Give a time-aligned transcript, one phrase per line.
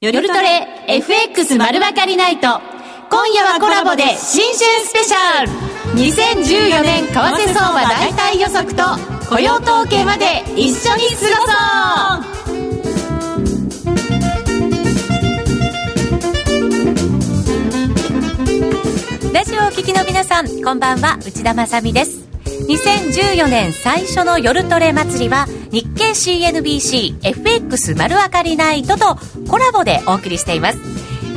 [0.00, 2.46] 夜トレ FX 丸分かりナイト。
[3.10, 5.48] 今夜はコラボで新春スペシャル
[5.98, 8.84] !2014 年為替相場大体予測と
[9.28, 12.30] 雇用統計まで一緒に過ごそ
[19.32, 22.20] うラジオをお聞きの皆さん、こんばんは、内田まさみです。
[22.68, 29.16] 2014年最初の夜トレ祭りは日経 CNBCFX 丸分かりナイトと
[29.50, 30.78] コラボでお送りしています。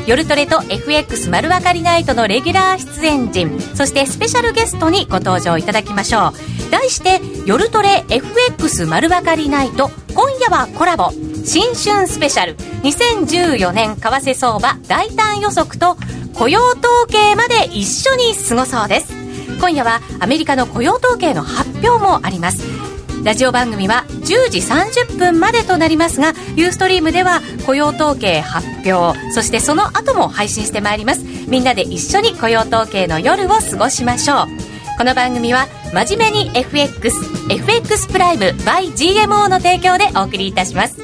[0.08, 6.72] 夜トレと FX 丸分かりナイトのレギュラー出演陣そしてスペシャルゲストにご登場いただきましょう。
[6.72, 11.12] 題して夜トレ FX 丸分かりナイト今夜はコラボ。
[11.44, 12.56] 新春スペシャル。
[12.84, 15.98] 2014年為替相場大胆予測と
[16.34, 19.14] 雇用統計まで一緒に過ごそうです。
[19.60, 22.91] 今夜はアメリカの雇用統計の発表もあります。
[23.24, 31.24] ラジオ番組は10時30分までとなりますがユーストリームでは雇用統計発表そしてその後も配信してまいります。
[31.48, 34.48] みんなで一緒に雇用統計の夜を過ごしましょう。
[34.98, 40.96] この番組は真面目に FXFX プライム by GMO の提供でお送りいたします。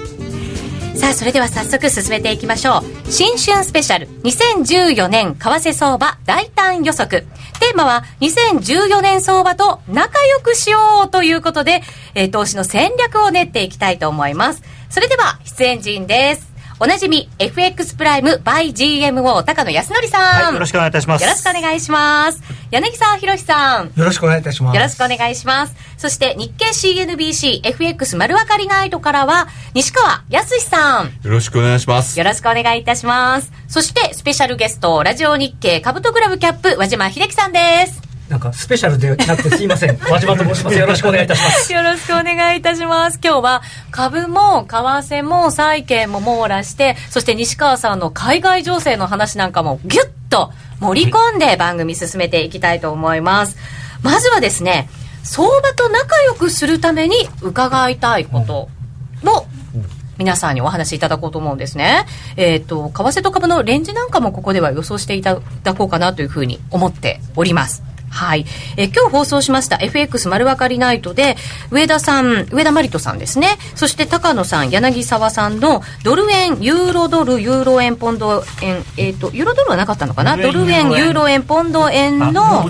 [0.97, 3.11] さあそれでは早速進めていきましょう。
[3.11, 7.27] 新春スペシャル2014年為替相場大胆予測。
[7.59, 11.81] テーマは2014年相場と仲良くしようということで、
[12.15, 14.63] えー、投資の戦略を練っていきたいと思います。
[14.89, 16.56] それでは出演陣です。
[16.79, 21.23] おなじみ FX プライム by GMO 高野康則さん、はい、よろしくお願いいたします。
[21.23, 22.41] よろしくお願いします。
[22.69, 23.85] 柳沢博さん。
[23.87, 24.75] よろしくお願いいたします。
[24.75, 25.75] よろしくお願いします。
[25.97, 31.05] そして日経 CNBC FX 丸分かりナイトからは西川康さん。
[31.05, 32.19] よろしくお願いします。
[32.19, 33.51] よろしくお願いいたします。
[33.67, 39.97] そしてスペシャルゲストラジオ日経株とクラブキャップ和島秀樹さんですなんかスペシャルでなくてすいません。
[40.09, 40.77] 和島と申します。
[40.77, 41.73] よろしくお願いいたします。
[41.73, 43.19] よろしくお願いいたします。
[43.23, 43.61] 今日は
[43.91, 53.57] 株も為替も債券も網羅して、そして西川さんの海外情勢の話なんかもギュッと盛り込んで番組進めていきたいと思います。
[54.01, 54.89] まずはですね、
[55.23, 58.69] 相場と仲良くするために伺いたいこと
[59.23, 59.47] を
[60.17, 62.05] 皆さんにお話しいただこうと思うんですね。
[62.35, 67.86] えっ、ー、と、為替と株のレンジなんかもここでは予想していただこうかなというふうに思っております。
[68.09, 68.45] はい。
[68.77, 71.35] え今日放送しました FX 丸分かりナイトで、
[71.71, 73.57] 上田さん、上田真理人さんですね。
[73.75, 80.37] そして高野さん、柳沢さんのドル円、ユーロドル、ユーロ円、ポンド円、えっ、ー、と、ユーロドルはなかったのかな？
[80.37, 82.69] ドル円、ユーロ円、ポンド円の、うん、の、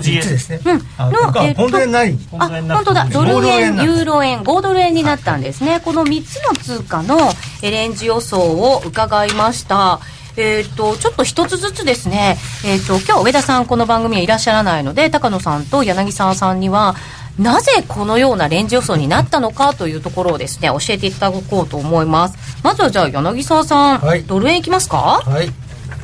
[1.42, 2.18] えっ、と、ポンド円ない？
[2.38, 3.06] あ、本当だ。
[3.06, 5.80] ドル円、ユーロ円、5ドル円になったんですね。
[5.84, 7.18] この3つの通貨の
[7.62, 10.00] レンジ予想を伺いました。
[10.38, 16.94] えっ、ー、と、ちょっと一つずつですね、えっ、ー、と、今日上田さんこの番組はいらっしゃらないので、高野さんと柳沢さんには、
[17.38, 22.36] なぜこのようなレンジ予想になったのかというところをですね、教えていただこうと思います。
[22.62, 25.22] まずはじゃあ柳沢さん、はい、ドル円いきますか？
[25.24, 25.50] はい。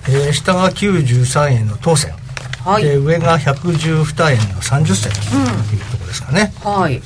[0.09, 2.13] えー、下が93円の当選。
[2.65, 6.53] はい、で上が112円の30銭というところですかね。
[6.65, 7.03] うん、はい。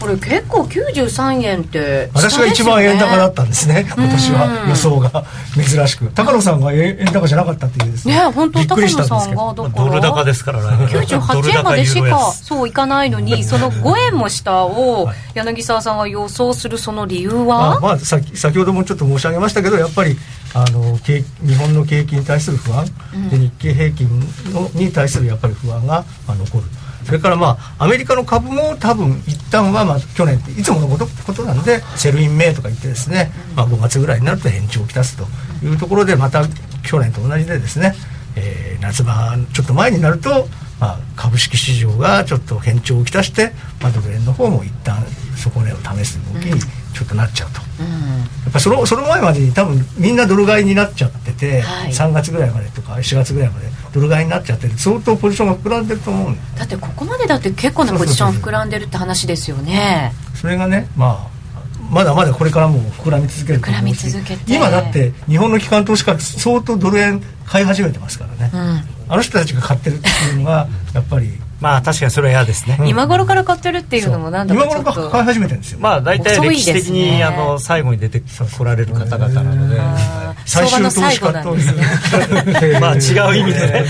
[0.00, 4.66] これ結構93円って私が一番円高だったんですね今年は。
[4.68, 5.24] 予想が。
[5.54, 6.10] 珍しく。
[6.12, 8.14] 高野さんが円高じゃなかったっていうですね。
[8.14, 10.86] ね本当高野さんがドル高ですからね。
[10.86, 17.78] 98円までしかそういかないのにその5円も下を柳沢さんが予想するその理由は？
[17.80, 20.16] まあ先先ほどもちょっと申し上げましたけどやっぱり
[20.54, 21.22] あの日
[21.56, 24.08] 本の景気に対する不安、うん、で日経平均
[24.52, 26.64] のに対するやっぱり不安が、まあ、残る
[27.10, 35.24] それからまあアメリカの株も多分一旦はまあ去年っていつものことことなんで Sell in May とか言ってですね、まあ、5月ぐらいになると変調をきたすと
[35.66, 36.44] いうところでまた
[36.88, 37.94] 去年と同じでですね、
[38.36, 40.46] えー、夏場ちょっと前になると、
[40.78, 43.50] まあ、株式市場がちょっと変調をきたして、
[43.82, 45.04] まあ、ドル円の方も一旦
[45.36, 60.12] 底値を試す動きにちょっとなっちゃうと、うん、やっぱそのその前までに多分みんなドル買いになっちゃってて、はい、3月ぐらいまでとか4月ぐらいまでドル買いになっちゃって相当ポジションが膨らんでると思うだってここまでだって結構なポジション膨らんでるって話ですよね。
[60.34, 61.40] それがねまあ
[61.90, 64.54] まだまだこれからも膨らみ続ける膨らみ続けて。
[64.54, 68.82] 今だって日本の機関投資家相当ドル円買い始めてますからね、うん、
[69.12, 75.80] あの人たちが買ってるっていうのがやっぱりまあ確かにそれは嫌ですね、うん、今頃から買ってるっていうのもなんだか今頃から買い始めてるんですよ。
[75.80, 78.22] まあ大体歴史的に、ね、あの最後に出て
[78.56, 79.80] こられる方々なので
[80.44, 82.98] 最終投資家という、 まあ違
[83.30, 83.84] う意味でね。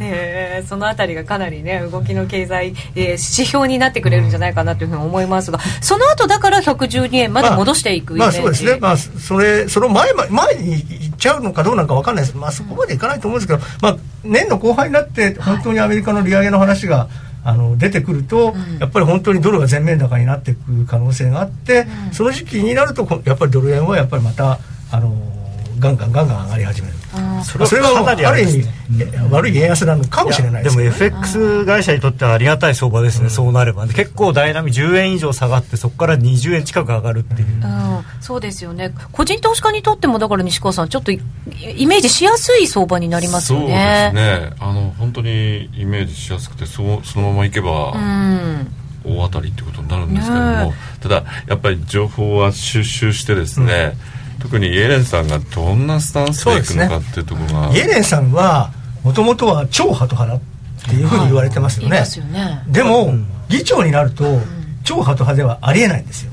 [0.00, 8.78] えそのあたりがかなりね動きの経済、えー、指標になってくれるんじゃないかなというふうに思いますが、その後だから112円まで戻していくまあ、まあ、そうですね。
[8.80, 12.36] まあそれその前前にいっちゃうのかどうなのか分かんないです。
[12.36, 17.08] まあそこまでいかないと思うんですけどまあ年の後半になって本当にアメリカの利上げの話が、
[17.46, 24.58] あの出てくると、うん、やっぱり本当にドルが全面高になっていく可能性があって、うん、その時期になるとやっぱりドル円はやっぱりまた
[24.94, 25.12] あの
[25.80, 26.94] ガンガンガンガン上がり始める。
[27.44, 28.66] それはそれはもうかなりある意味ね
[29.30, 38.92] 悪い円安なのかもしれないでもですけど FX 会社にとってはありがたい相場ですね、そうなれば、結構ダイナミ10円以上下がってそこから20円近く上がるっていう、うん、そうですよね。
[39.12, 41.20] 個人投資家にとってもだから西川さんちょっとイ
[41.76, 44.10] イメージしやすい相場になりますよね。
[44.12, 44.56] そうですね。
[44.58, 48.74] あの本当にイメージしやすくてそそのままいけばうん。
[49.06, 53.92] 大当たりってことになるんですけれども、ねただやっぱり情報は収集してですね、
[54.44, 58.70] 特にイエレンさんがどんなスタンスでいくのかっていうところが、イエレンさんは
[59.02, 60.42] もともとは超ハト派だ
[60.86, 62.62] っていうふうに言われてますよね、言いよね。
[62.68, 63.14] でも、
[63.48, 64.38] 議長になると、
[64.84, 66.32] 超ハト派ではありえないんですよ。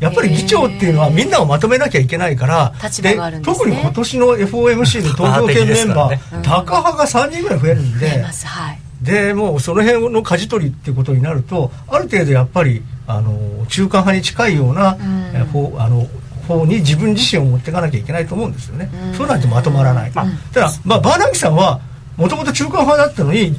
[0.00, 3.16] やっぱり議長っていうのはみんなをまとめなきゃいけないから、ですね。
[3.44, 8.78] 特に今年の FOMC の東京圏メンバー、タタカ派が3人ぐらい増えるんではい。
[9.00, 14.96] でもうその辺の舵取りっていうことになると、ある程度やっぱりあの中間派に近いような、
[15.34, 16.08] え方あの
[16.46, 18.90] 方に自分自身を持っていかなきゃいけないと思うんですよね。
[19.16, 20.12] そうなんてまとまらない。
[20.12, 20.24] た
[20.60, 21.80] だ、まあ、バーナンキさんは
[22.16, 23.58] もともと中間派だったのに、じ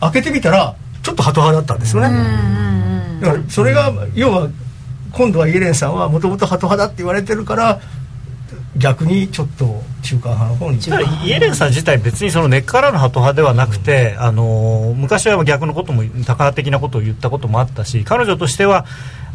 [0.00, 2.10] 開けてみたら、ちょっとハト派だったんですよね。
[3.20, 4.48] だからそれが要は
[5.12, 7.80] 今度はイエレンさんはもともとハト派だって言われてるから
[8.76, 18.84] 逆にちょっと中間派の方にただイエレンさん自体別にその根っからのハト派ではなくて、あの昔は逆のこともタカ派的なことを言ったこともあったし彼女としては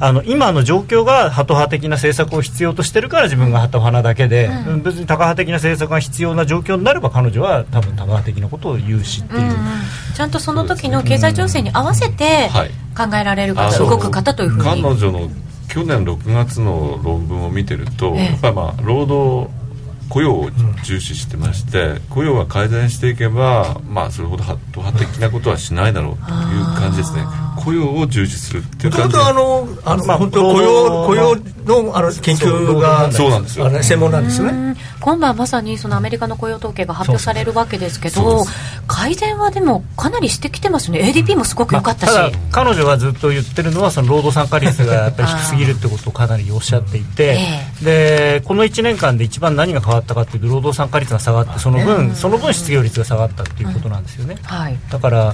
[0.03, 4.49] あの今の状況がハト派的な政策を必要としてるから自分がハト派なだけで、
[4.83, 9.51] 別にタカ派的な政策が必要な状況になれば彼女は多分タカ派的なことを言うしっていう。
[10.15, 12.71] ちゃんとその時の経済情勢に合わせてはい。
[12.97, 14.81] 考えられる方、動く方というふうに。
[14.81, 15.29] 彼女の
[15.69, 18.25] 去年6月の論文を見てると、ええ。
[18.25, 19.60] やっぱりまあ労働
[20.11, 20.49] 雇用を
[20.83, 27.23] 重視してまして、雇用が改善していけば、まあ、それほどハット派的なことはしないだろうという感じですね。
[27.63, 29.17] 雇用を重視するっていう感じ。
[29.17, 31.35] あのあの、まあ本当雇用雇用
[31.65, 33.67] のあの研究がそうなんですよ。
[33.67, 34.53] あの専門なんですよね。
[34.53, 34.77] うん。
[34.99, 38.45] 今晩まさにそのアメリカの雇用統計が発表されるわけですけど
[38.87, 41.11] 改善はでもかなりしてきてますね。
[41.13, 47.37] ADP もすごく良かったし、ただ彼女がずっと言ってるのはその労働参加率がやっぱり低すぎるってことをかなりおっしゃっていて、
[47.83, 54.37] でこの1年間で一番何が変わったかっていうと労働参加率が下がってその分その分失業率が下がったっていうことなんですよね。
[54.43, 54.77] はい。
[54.91, 55.33] だから、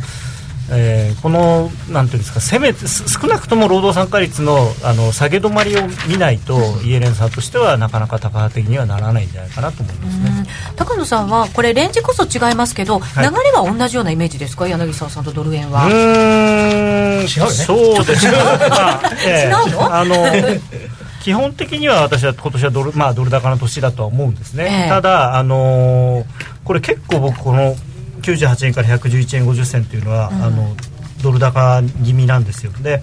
[0.70, 10.46] えーこのなんていうんですかせめ少なくとも労働参加率のあの下げ止まりを見ないとイエレンさんとしてはなかなか高派的にはならないんじゃないかなと思いますね。
[10.76, 13.02] 高野さんはこれレンジこそ違いますけど、い。
[13.16, 14.68] 流れは同じようなイメージですか？
[14.68, 17.22] 柳沢さんとドル円うは、ーん。
[17.22, 17.52] 違うよね。
[17.52, 18.32] そうですね。
[18.70, 19.96] まあええ違うの？
[19.96, 20.16] あの
[21.22, 24.90] 基本的には私は今年はドル,、まあ、ドル高の年だとは思うんですね、ええ。
[24.90, 27.76] ただ、あのーこれ結構僕この
[28.22, 30.76] 98円から111円50銭というのは、あの
[31.24, 32.74] ドル高気味なんですよ。
[32.74, 33.02] で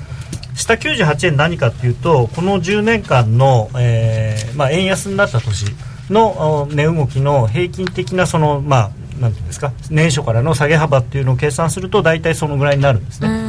[0.54, 5.66] 下98円何かっていうとこの10年間の、えーまあ、円安になった年
[6.10, 8.90] のあ値動きの平均的なそのまあ
[9.20, 13.28] なんていうんですか年初からの下げ幅っていうのを計算すると大体そのぐらいになるんですね。
[13.28, 13.43] で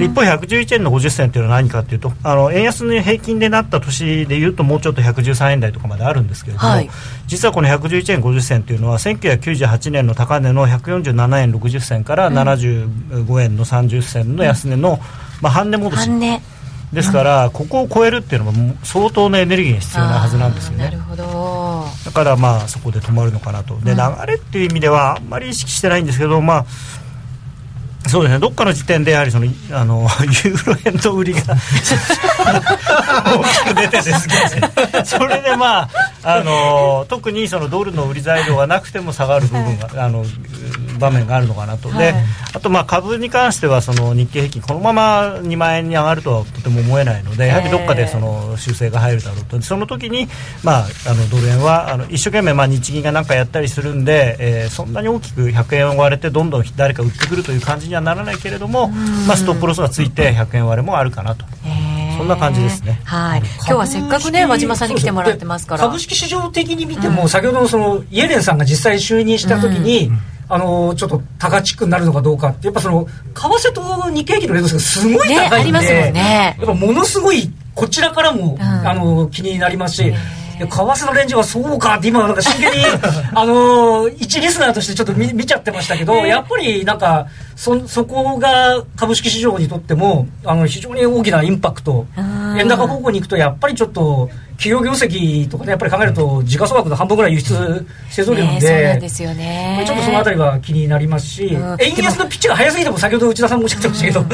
[0.00, 6.90] 一方111円の50銭というのは何かというとあの円安の平均でなった年でいうともうちょっと113円台とかまであるんですけれども、はい。
[7.26, 14.98] 実はこの111円50銭というのは1998年の高値の147円60銭から75円の30銭の安値の、
[15.40, 16.10] まあ、半値戻し。
[16.92, 20.84] ですから、ここを超えるっていうのはもう相当なエネルギーが必要なはずなんですよね。
[20.84, 21.84] なるほど。
[22.04, 23.76] だからまあそこで止まるのかなと。
[23.80, 26.66] で流れっていう意味ではあんまり意識してないんですけどまあ
[28.08, 28.38] そうですね。
[28.38, 31.54] どっかの時点でやはりそのあのユーロ円の売りが大
[33.44, 35.04] きく出てですね。
[35.04, 35.90] それでまあ
[36.22, 40.24] あの特にそのドルの売り材料がなくても下がる部分が、あの
[40.98, 42.14] 場面があるのかなと、で
[42.54, 49.60] あとまあ株に関してはその日経平均このまま2万円に上がるとはとても思えないのでやはりどっかでその修正が入るだろうと。
[49.62, 50.28] その時に
[50.62, 58.88] まああのドル円はあの一生懸命まあ日銀が何かやったりするんで、えーそんなに大きく100円を割れてどんどん誰か売ってくるという感じにはならないけれども、
[59.26, 61.44] まあ、ストップロスがついて100円割れもあるかなと。
[62.16, 63.00] そんな感じですね。
[63.04, 63.40] はい。
[63.40, 65.82] 今日はせっかくね和島さんに来てもらってますから。
[65.82, 70.10] 株式市場的に見ても、先ほどのそのイエレンさんが実際就任した時に、
[70.48, 76.56] あのちょっと高チックになるのかどうかってやっぱその為替と日経平均のレートがすごいね高いんで、ありますもんね。
[76.58, 80.14] やっぱものすごいこちらからも、あの気になりますし。
[80.58, 82.84] 為替のレンジはそうかって今なんか真剣に
[83.34, 92.06] あの一リスナーとしてちょっと見見ちゃってましたけど、やっぱりなんかそそこが株式市場にとってもあの非常に大きなインパクト。
[92.58, 99.84] 円高方向に行くとやっぱりちょっと企業業績とかねやっぱり考えると時価総額の半分ぐらい輸出製造業なんねで,、そうなんですよね。
[99.86, 101.76] ちょっとそのあたりは気になりますし、うん。
[101.80, 104.24] 円安のピッチが早すぎても先ほど内田さんもおっしゃってましたけど、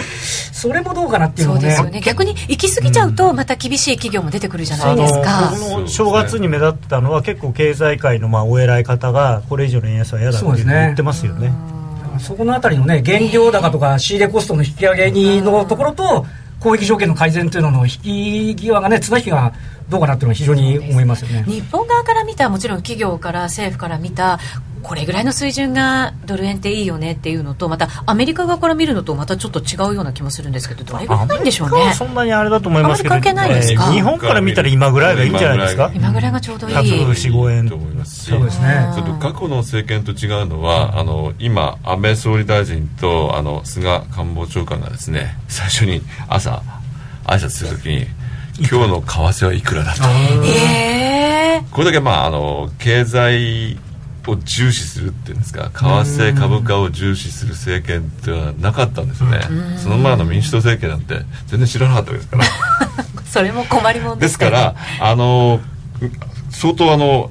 [0.52, 2.00] それもどうかなっていうのもねそうですよね。
[2.00, 5.52] 逆に行き過ぎちゃうとまた厳しい企業も出てくるじゃないですか。
[5.52, 11.52] 僕の正月に目立ってたのは結構経済界のまあお偉い方がこれ以上の円安は嫌だって言ってますよね。
[12.18, 16.26] そこのあたりのね原料高とか仕入れコストの引き上げにのところと
[16.58, 19.52] 交易条件の改善というのの引き際がね綱引きが
[19.92, 21.44] どうかなっていうのは非常に思いますよね。
[21.46, 24.40] 日本側から見たもちろん企業から政府から見た
[24.82, 31.74] これぐらいの水準がドル円っていいよねっていうのとまたアメリカ側から見るのとまたちょっと違うような気もするんですけどどれぐらいなんでしょうね？
[31.74, 33.84] アメリカはそんなにあれだと思いますけどあまり関係ないですか？
[33.84, 35.92] えー日本から見たら今ぐらいがいいんじゃないですか？
[35.94, 36.74] 今ぐらいがちょうどいい。
[36.74, 38.92] 145円と思いますしそうですね。
[38.96, 46.60] ちょっと過去の政権と違うのは、あの今安倍総理大臣とあの菅官房長官がですね最初に朝
[47.24, 48.06] 挨拶するときに
[48.58, 50.02] 今日の為替はいくらだと。
[50.44, 53.78] ええこれだけまああの経済
[54.26, 55.70] を重視するっていうんですか。
[55.70, 59.40] 為替株価を重視する政権ってはなかったんですよね。
[59.78, 62.44] その前の民主党政権なんて全然知らなかったわけですから。
[63.32, 65.60] それも困りもんでですすからからあの
[66.50, 67.30] 相当あの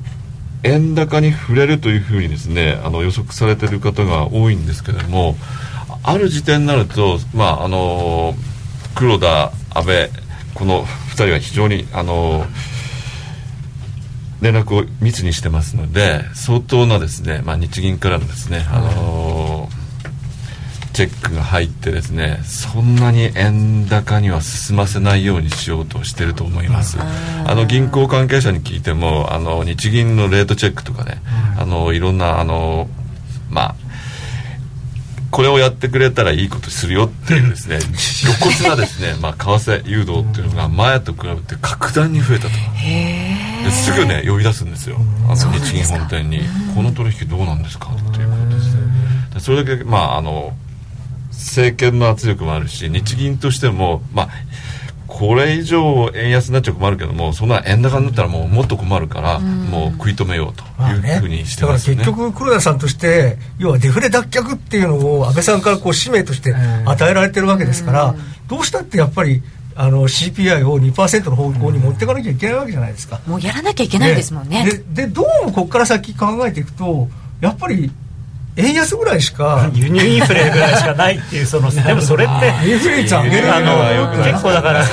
[0.63, 5.35] 円高に触れるというふうにですねあの予測されている方が多いんですけれども
[6.03, 8.35] ある時点になるとまああの
[8.95, 10.09] 黒田安倍
[10.55, 12.45] この2人は非常にあの
[14.41, 19.69] 連絡を密にしてますので相当なですね、まあ、日銀からのですね、あの
[20.93, 26.97] チェックが入ってですねそんなに円高には進ませないようにしようとしてると思います。
[26.99, 31.21] あの銀行関係者に聞いてもあの日銀のレートチェックとかね、
[31.57, 32.89] あのいろんなあの
[33.49, 33.75] まあ
[35.31, 37.79] これをやってくれたらいいことするよっていうですね
[38.21, 42.53] 露骨なですね、まあ、為替誘導っていうのが前と比べて格段に増えたと。
[43.63, 44.97] ですぐね呼び出すんですよ。
[45.27, 46.41] あの日銀本店に
[46.75, 48.81] 「この取引どうなんですか?」っていうことですね。
[49.33, 50.53] でそれだけまああの
[51.31, 54.29] 政権の圧力もあるし日銀としてもまあ
[55.11, 61.97] これ以上円安になっちゃ困るけどもそんな円高になったらもうもっと困るから、もう食い止めようというふうにしてますね。
[61.97, 68.15] だから結局黒田さんとして要はデフレ脱却っていうのを安倍さんからこう使命として与えられてるわけですから、
[68.47, 69.43] どうしたってやっぱり
[69.75, 73.19] あの CPI を2%の方向に持っていかなきゃいけないわけじゃないですか。
[73.27, 74.65] もうやらなきゃいけないですもんね。
[74.93, 77.09] ででどうもここから先考えていくと
[77.41, 77.91] やっぱり
[78.55, 83.59] 円安ぐらいしか 輸入インフレぐらいしかないっていうその でもそれってインフレ率上げるあ
[83.93, 84.83] よくの結構だから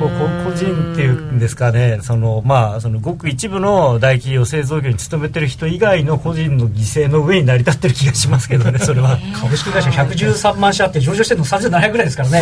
[0.00, 9.18] こうこ個人っていうんですかねそのまあそのごく一部の大企業製造業に勤めてる人以外の個人の犠牲の上に成り立ってる気がしますけどねそれは。
[9.38, 12.40] 株式会社113万社あって上場してるの3700ぐらいですからね。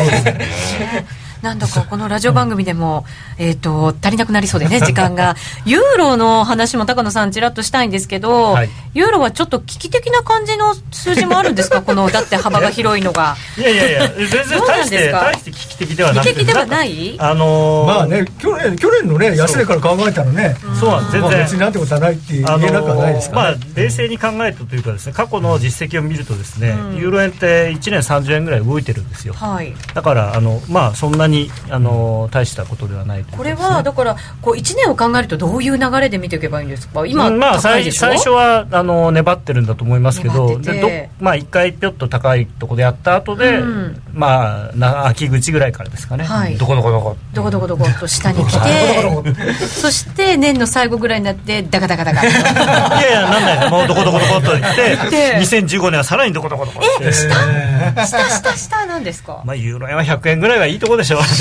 [1.43, 3.05] なんだかこのラジオ番組でも、
[3.39, 5.37] えっ、と、足りなくなりそうでね、 時間が。
[5.65, 11.83] ユーロの話も高野さんちらっとしたいんですけど、はいユーロはちょっと危機的な感じの数字もあるんですか？
[11.83, 13.37] この、だって幅が広いのが。
[13.57, 15.21] いやいやいや全然どうな大してんですか？
[15.21, 16.33] 大して危機的ではなくて。
[16.35, 17.17] 危機的ではない？
[17.19, 21.19] あのーまあね去年去年のね安値から考えたらねそうなんです。
[21.21, 29.35] まあ全然別になんてことはないって言えあのなくはないですから、まあ、冷静に考えたというかですね過去の実績を見るとですね、ユーロ円って1年30円ぐらい動いてるんですよ。
[29.35, 29.75] はい。
[29.95, 33.37] だからあの、まあ、そんなにあの大したことではないという。
[33.39, 37.07] これは、だから、こう、1年を考えるとどういう流れで見ていけばいいんですか？
[37.07, 40.81] 今、うんまあ、最初はあの粘ってるんだと思いますけど粘ってて。
[40.81, 44.03] でどまあ、1回ぴょっと高いところでやった後で、うん。
[44.13, 46.57] まあな秋口ぐらいからですかね、はい。
[46.57, 47.17] どこどこどこ。
[47.33, 49.11] どこどこどこっと下に来て、
[49.67, 52.27] そして年の最後ぐらいになって、ダカダカダカ。
[52.27, 54.97] いやいやなんないもうどこどこどこと言って。
[55.11, 57.13] で2015年はさらにどこどこどこって。
[57.13, 57.29] 下、
[58.07, 59.43] 下、下なんですか？
[59.45, 61.23] まあ、ユーロ円は100円ぐらいはいいとこでしょう。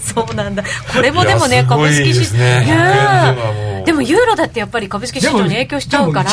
[0.00, 0.62] そうなんだ。
[0.62, 2.64] これもでもね、いやすごい株式市ですね。
[2.64, 3.86] いや100円ではもう。
[3.86, 6.30] でもユーロだってやっぱり株式市場に影響しちゃうから。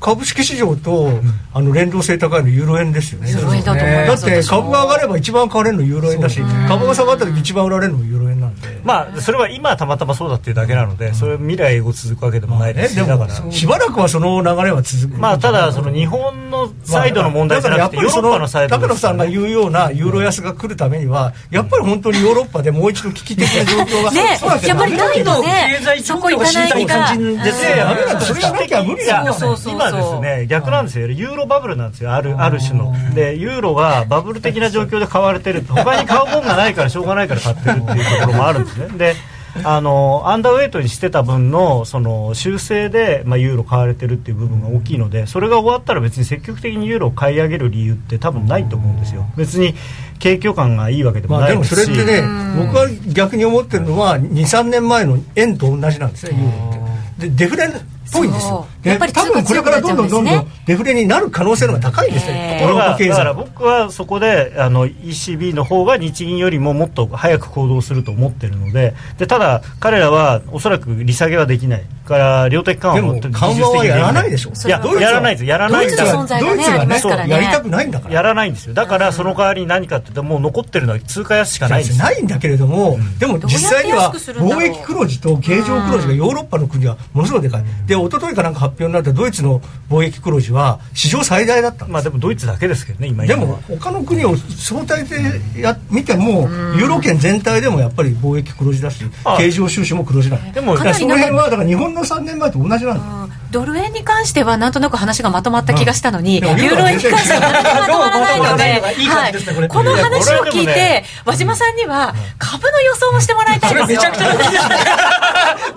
[0.00, 1.10] 株式市場と、
[1.52, 3.30] あの連動性高いのユーロ円ですよね。
[3.30, 3.76] ユーロ円だっ
[4.20, 8.80] て株が上がれば一番買われるのユーロ円だし株が下がった時一番売られるのもユーロ円なんで。
[8.84, 13.50] まあそれは今たまたまそうだっていうだけなので、それ未来を続くわけでもないですし、ね、でもだから。
[13.50, 15.18] しばらくはその流れは続く。
[15.18, 28.20] まあただその日本のサイドの問題じゃなくてヨーロッパのサイド高野さんが言うようなユーロ安が来るためにはやっぱり本当にヨーロッパでもう一度危機的な状況がねやっぱりないとね経済状そこ行か況が知りたないいが感じですいやいやね。
[28.20, 29.32] それがなきゃ無理だよね。
[29.32, 31.08] そうそうそう今ですね逆なんですよ。
[31.08, 32.12] ユーロバブルなんですよ。
[32.12, 32.94] あるある種の。
[33.14, 38.88] でユーロがバブル的な状況で買われてる 他に買うもんがないからしょうがないから買ってるっていうところもあるんですね。
[38.96, 39.14] で
[39.62, 49.26] あのアンダーウェイトにしてた分のその修正で、まあ、ユーロ買われてるっていう部分が大きいのでそれが終わったら別に積極的にユーロを買い上げる理由って多分ないと思うんですよ。
[49.36, 49.74] 別に
[50.18, 56.84] 景況感がいいわけでもまあ、でもないですし、それってね、僕は逆に思ってるのは、2、3年前の円と同じなんですね、ユーロ
[57.16, 57.28] って。
[57.28, 57.70] で、デフレっ
[58.12, 58.48] ぽいんですよ。
[58.48, 58.88] そう。
[58.88, 63.34] やっぱり多分これからどんどんどんどんデフレになる可能性の方が高いんですよ、へーヨーロッパだから。
[63.34, 74.50] 僕はそこであの ECB の方が日銀よりももっと早く行動すると思ってるのででただ、彼らはおそらく利下げはできないから量的緩和でもももっと緩和はやらないでしょ。
[74.50, 75.44] いややらないです。
[75.44, 76.04] やらないんだ
[76.40, 78.14] ドイツがねやりたくないんだから。
[78.14, 78.74] やらないんですよ。
[78.74, 81.98] だからその代わりに何かっていうともう残ってるのは通貨安しかないんです。
[81.98, 89.60] よないんだけれども、でも実際には貿易黒字と経常黒字がヨーロッパの国はものすごいでかい、で一昨日かなんか発表になったドイツの
[89.90, 95.16] 貿易黒字は史上最大だったまあでもドイツだけですけどね今でも他の国を相対で
[95.60, 96.42] や見ても
[96.76, 109.08] ユーロ圏全体でもやっぱり貿易黒字だしあ経常収支も黒字なんでもその辺はだから日本の3年前と同じなんだよドル円に関してはなんとなく話がまとまった気がしたのに、うんユーロ円に関しては何もまとまらないので、いいい。
[109.08, 114.10] 感じですねこの話を聞いてね、和島さんには株の予想をしてもらいたいそんですよ。
[114.10, 114.76] れめちゃくちゃな国ですね。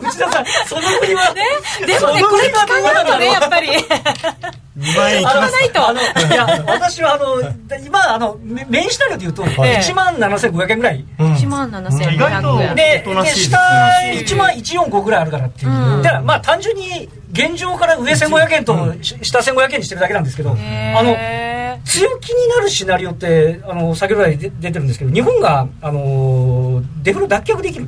[0.02, 1.44] 内田さんその国はね、
[1.86, 3.70] でもね、これ聞かないとね、やっぱり。
[4.78, 5.42] 2万円いき聞か。
[5.42, 5.88] ますないと。
[5.88, 6.04] あのい
[6.36, 7.42] や私はあの
[7.86, 11.06] 今あのメメインシナリオで言うとええ1万7500円ぐらい。
[11.18, 12.76] 1万意外と7500円。
[12.76, 13.58] でで下
[14.02, 16.02] ね1万145ぐらいあるからっていう、うん。
[16.04, 20.60] だからまあ単純に現状から上1500円とし下1500円にしてるだけなんですけど、あの
[21.12, 27.88] へ強気になるシナリオってあの先ほど来で出てるんですけど日本があのデフレ脱却できる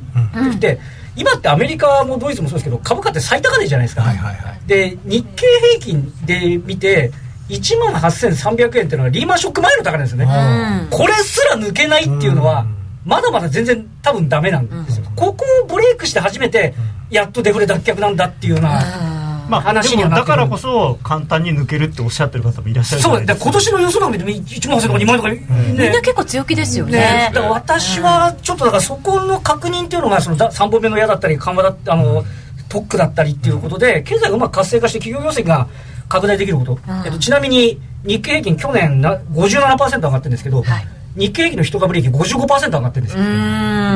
[0.50, 0.78] 時って、
[1.16, 4.60] 今ってアメリカもドイツもそうですけど株価って最高値じゃないですか、はいはいはい。
[4.66, 7.10] で日経平均で見て
[7.48, 10.90] 1万8300円っていうのはリーマンショック前の高値ですよね、ーうん。
[10.90, 12.80] これすら抜けないっていうのはうん。
[13.04, 16.74] まだまだ全然多分ダメなんですよ、ここをブレイクして初めて
[17.10, 19.19] やっとデフレ脱却なんだっていうような、あ
[19.50, 23.44] まあ、話にはだからこそ簡単に抜けるっておっしゃってる方もいらっしゃるじゃそうだないですか。
[23.44, 25.92] 今年の予想なんても1万8000とか2万とか、ねーみん。
[25.92, 26.92] な結構強気ですよね。
[26.92, 27.30] ね。
[27.34, 32.24] だから私はちょっとだからそこの確認っていうのがそのだ3本目の矢だったり緩和だあの
[32.68, 35.68] 特区だったりっていうことで経済がうまく活性化して企業業績が
[36.08, 37.04] 拡大できること、うん。
[37.04, 40.86] えっと、ちなみに日経平均去年な57%上がってるんですけど、はい。
[41.16, 43.16] 日経平均の一株利益55%上がってるんです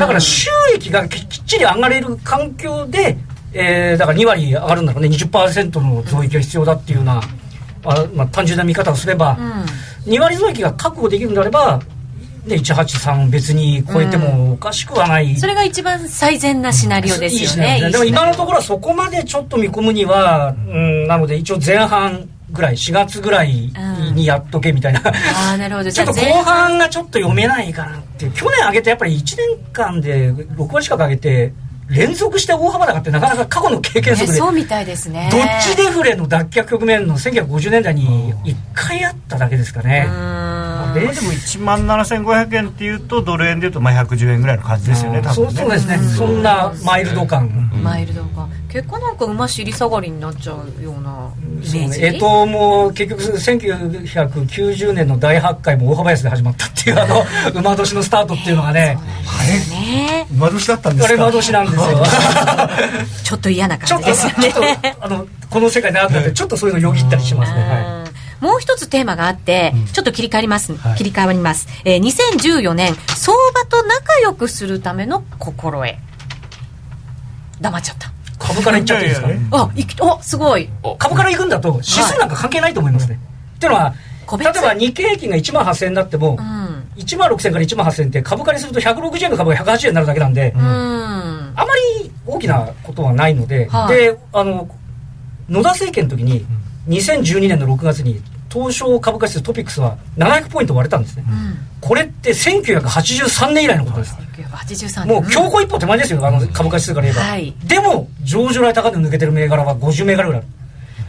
[0.00, 3.16] だから収益がききっちり上がれる環境で、
[3.54, 5.08] えーだから2割上がるんだろうね。
[5.08, 7.20] 20%の増益が必要だっていうような、
[7.84, 9.36] あまあ、単純な見方をすれば、
[10.06, 10.12] うん。
[10.12, 11.80] 2割増益が確保できるんであれば、
[12.46, 17.46] ね、183別に超えてもおかしくはない、それが一番最善なシナリオですよね。
[17.48, 23.72] シナリオでも今のところはそこまでちょっと見込むには、うん、なので一応前半ぐらい4月ぐらい
[24.14, 25.90] にやっとけみたいな、ああ、なるほど。
[25.92, 28.26] ちょっと後半がちょっと読めないかなって。
[28.26, 29.36] 去年上げてやっぱり1年
[29.72, 31.52] 間で6割近く上げて
[31.88, 35.28] 連続して大幅高ってなかなか過去の経験則でそうみたいですね。
[35.30, 40.06] どっちデフレの脱却局面の1950年代に1回あっただけですかね。
[40.08, 45.60] うーんででも1万7500円っていうとドル円でいうとまあ110円ぐらいの感じですよね多そう分ね。
[45.60, 47.70] そうですね、そんなマイルド感。
[47.82, 51.30] マイルドが結果なんか馬尻下がりになっちゃうような
[51.62, 52.00] イそうメージ？
[52.00, 58.98] ねえとも結局1990年の大発会も大幅安で始まったっていうあの馬年のスタートっていうのがね。
[59.70, 60.26] ね。
[60.32, 61.84] 馬年だったんであれすか馬年なんですよ。
[63.24, 64.52] ちょっと嫌な感じですよね。
[64.52, 67.98] ちょっとあのこの世界にあったんでちょっとそういうのよぎったりしますね、はい。
[67.98, 68.03] うん
[68.44, 71.66] もう一つテーマがあって、ちょっと切り替わります、はい切り替わります。
[71.86, 75.94] えー2014年、相場と仲良くするための心得。
[77.60, 78.12] 黙っちゃった。
[78.38, 79.28] 株からいっちゃっていいですか？
[79.28, 80.68] いやいやあ、いき、お、すごい。
[80.98, 83.18] 株から行くんだと指数なんか関係ないと思いますね、
[83.56, 83.94] っていうのは
[84.38, 86.90] 例えば日経平均が1万8000円だっても、うん。
[86.96, 90.60] 1万6000から1万8000って株価にすると160円の株が180円になるだけなんで、うん。
[90.62, 91.64] あま
[92.02, 94.68] り大きなことはないので、はいであの
[95.48, 96.44] 野田政権の時に
[96.88, 98.22] 2012年の6月に
[98.54, 101.24] 東証株価指数トピックスは700ポイント割れたんですね、
[101.80, 107.54] これって1983年以来のことです、1983もう強行一歩手前ですよあの株価指数から言えば、はい。
[107.64, 110.48] でも上場来高値抜けてる銘柄は50銘柄ぐらいある。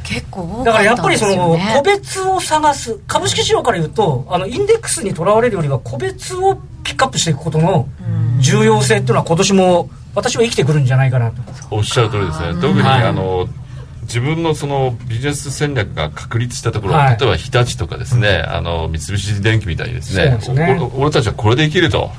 [0.03, 1.57] 結構多だかかったんでらやっぱりその。
[1.75, 7.87] 個別を探す株式市場から言うとあのインデックスにとらわれるよりは個別をピックアップしていくことの
[8.39, 11.41] 重要性っていうのは今年も私は生きてくるんじゃないかなと。
[11.71, 12.61] おっしゃる通りですね。
[12.61, 13.03] 特に、はい。
[13.03, 13.47] あの
[14.05, 17.17] 自分のそのビジネス戦略が確立したところ、はい。
[17.19, 20.79] 例えば日立とかですね、あの三菱電機みたいにですねね。
[20.79, 22.11] お俺たちはこれで生きると、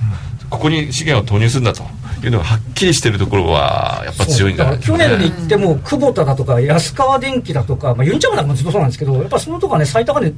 [0.51, 1.83] ここに資源を投入するんだと
[2.25, 10.33] いうのがはっきりしているところはやっぱ強いんじゃないですか、ね、去年で言っても久保田だとか安川電機だとか、まあ、ユニチャムなんかもずっとそうなんですけどやっぱそのとかね最高値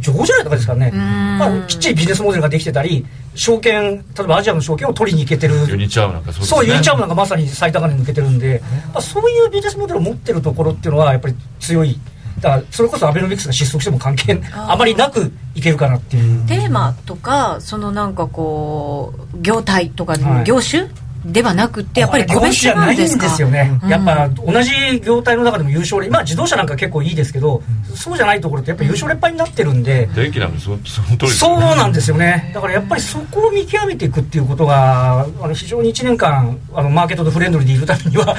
[0.00, 5.54] 15じゃないとかですからね、まあ、きっちりビジネスモデルができてたり証券例えばアジアの証券を取りに行けてる。
[5.68, 6.46] ユニチャームなんかそうね。
[6.46, 8.60] そうユニチャームなんかまさに最高値抜けてるんで、
[8.92, 11.98] まあ、そういうビジネスモデルを持ってるところっていうのはやっぱり強い。
[12.40, 16.46] だからそれこそアベノミクスが失速しても関係あまりなくいけるかなっていう。
[16.46, 20.44] テーマとかそのなんかこう業態とかはい。
[20.44, 20.88] 業種
[21.24, 23.88] ではなくってやっぱり個業種別じゃないんですよね、うん。
[23.88, 27.62] やっぱ同じ業態の中でも優勝例まあ自動車なんか結構いいですけど、
[27.94, 32.50] そうじゃないところってやっぱ優勝劣敗になってるんで、電気なんかそその通りですそうなんですよね。
[32.54, 38.36] だからやっぱりそこを見極めていくっていうことがあの非常に1年間あのマーケットとフレンドリーでいるためには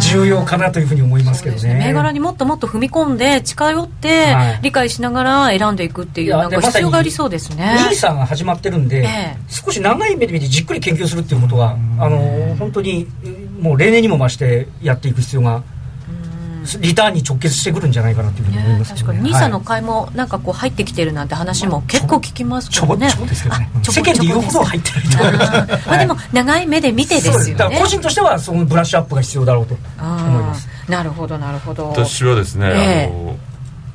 [0.00, 1.74] 重要かなというふうに思いますけどね。
[1.74, 4.60] 銘柄にもっともっと踏み込んで近寄ってはい。
[4.62, 7.76] 理解しながら選んでいくっていういやなんかでまさに必要がありそうですね。
[7.88, 9.36] ニーサが始まってるんで、ええ。
[9.48, 12.15] 少し長い目で見てじっくり研究するっていうことが、あの
[12.58, 13.06] 本当に
[13.60, 15.62] もう例年にも増してやっていく必要が、
[16.80, 19.18] リターンに直結してくるんじゃないかなというふうに思いねますけどね。
[19.18, 19.34] 確かに。
[19.34, 23.70] NISA のはい買いもなんかこう入ってきてるなんて話も結構聞きますちょこからねちょこですけどね。
[23.82, 25.88] 世間で言うほど入ってないと思います。
[25.88, 27.44] まあでも長い目で見てですよね。
[27.44, 30.68] そうだから個人としてはそのブラッシュアップが必要だろうと思います。
[30.88, 31.88] なるほどなるほど。
[31.90, 33.04] 私はですね、ええ。
[33.06, 33.36] あの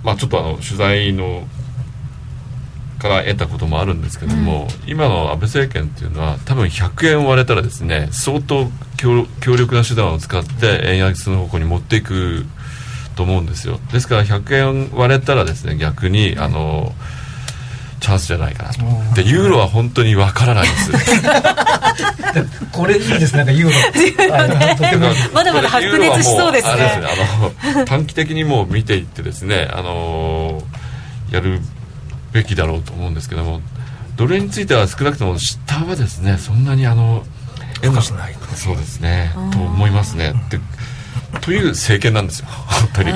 [0.04, 1.44] まあ、ちょっとあの取材の
[3.02, 12.46] から得たこともあるんですけども、今の安倍政権っていうのは多分100円割れたらですね相当強強力な手段を使って円安の方向に持っていく
[13.16, 13.80] と思うんですよ。
[13.92, 16.94] ですから100円割れたらですね逆にあの
[18.02, 19.16] チャンスじゃないかなと。
[19.16, 20.92] でユーロは本当にわからないです
[22.72, 23.36] これいいです。
[23.36, 26.72] なんか言う のはいとてもいいまだまだ白熱しそうですね。
[26.72, 27.08] あれですね
[27.74, 30.62] あの短期的にもう見ていってですねあの
[31.32, 31.62] やる
[32.34, 33.62] べきだろうと思うんですけども
[34.16, 36.38] ドル円については少なくとも下はですね。
[36.38, 37.24] そんなにあの
[37.82, 39.32] 深くないそうですね。
[39.52, 40.34] と思いますね。
[40.50, 40.60] で
[41.42, 42.48] という政権なんですよ。
[42.68, 43.12] 本当に。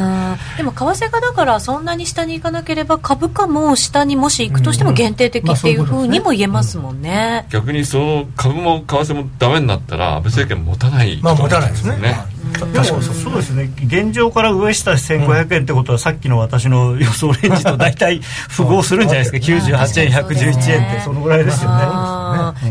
[0.58, 7.46] でも為替がだからそんなに下に行かなければ株価も下にもし行くとしても限定的っていうふうにも言えますもんね。
[7.50, 12.36] 逆にその株も為替もダメになったら安倍政権持たないまあ持たないですね。
[12.54, 12.86] 確かに。
[12.86, 13.70] そうですね。
[13.86, 19.72] 現状から上下1500円ってことはさっきの私の予想レンジと大体符合するんじゃないですか。
[19.74, 21.86] 98円111円ってそのぐらいですよね。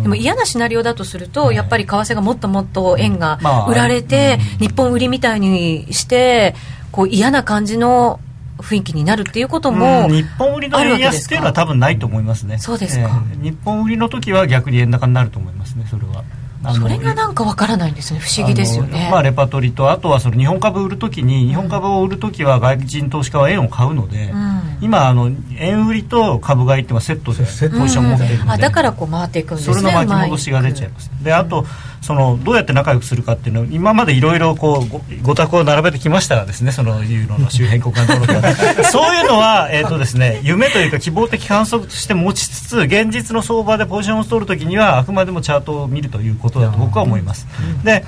[0.03, 3.67] でも嫌なシナリオだとすると、やっぱり為替がもっともっと円がまあ。
[3.67, 6.57] 売られて、日本売りみたいにして
[6.91, 8.19] こう嫌な感じの
[8.59, 12.59] 雰囲気になるっていうことも、うん日本売りの円安っていうのは多分ないと思いますね。
[12.59, 13.23] そうですか。
[13.33, 13.43] ええ。
[13.43, 16.25] 日本売りの時は逆に円高になると思いますねそれは
[16.73, 18.21] それがなんかわからないんですね。
[18.21, 19.09] 不思議ですよね。
[19.11, 24.55] まあ、レパートリーとあとはその日本株売るときに日本株を売るときは外人投資家は円を買うので、うん。
[24.81, 27.39] 今あの円売りと株買いっていうのはセットで
[27.79, 31.11] ポジションを持ってるので、あだからこう回っていくんですねそれの巻き戻しが出ちゃいます。
[31.23, 31.65] であと
[32.05, 47.47] そのどうやって仲良くするかっていうのを今までいろいろこうごご託を並べてきましたがですねそのユーロの周辺国間登録はそういうのは、えーとですね、夢というか希望的観測として持ちつつ現実の相場でポジションを取るときにはあくまでもチャートを見るということだと僕は思います。
[47.83, 48.05] で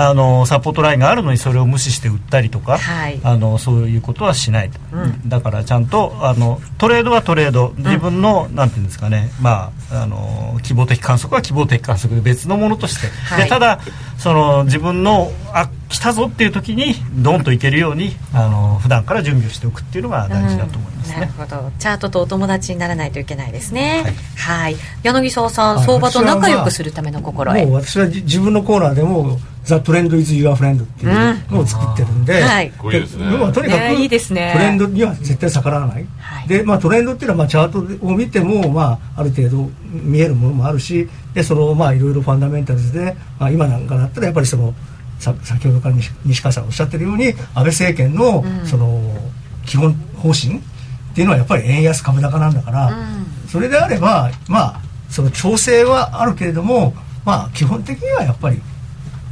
[0.00, 3.20] あのサポートラインがあるのにそれを無視して売ったりとか、はい。
[3.24, 5.28] あのそういうことはしないと、うん。
[5.28, 7.74] だからちゃんとあのトレードはトレード。
[7.78, 9.28] 自分の、なんていうんですかね。
[9.40, 13.42] まああの希望的観測は希望的観測で別のものとして、はい。
[13.44, 13.80] でただ
[14.18, 21.32] その自分のあ来たぞっていう時にドンといけるようにあの普段から準備をしておくっていうのが大事だと思いますなるね。
[21.36, 21.72] ほど。
[21.80, 24.04] チャートとお友達にならないといけないですね。
[24.36, 24.62] はい。
[24.62, 34.52] はい、柳沢さん、はい相場と仲良くするための心得、もう私はじ自分のコーナーでも「ザ・トレンド・イズ・ユア・フレンド」っていうのを作ってるんで、うんとにかく、ねいいですね。
[34.54, 36.48] トレンドには絶対逆らわない、はい。
[36.48, 44.74] で、まあ、トレンドっていうのはまあチャートを見ても、まあ、ある程度見えるものもあるしでそのまあいろいろファンダメンタルズで、まあ、今なんかだったらやっぱりその
[45.18, 49.00] さ先ほどから西西川さんおっしゃってるように安倍政権のその
[49.66, 50.60] 基本方針っ
[51.14, 52.96] ていうのはやっぱり円安株高なんだから、
[53.48, 58.60] それであればまあその調整はあるけれどもまあ基本的にはやっぱり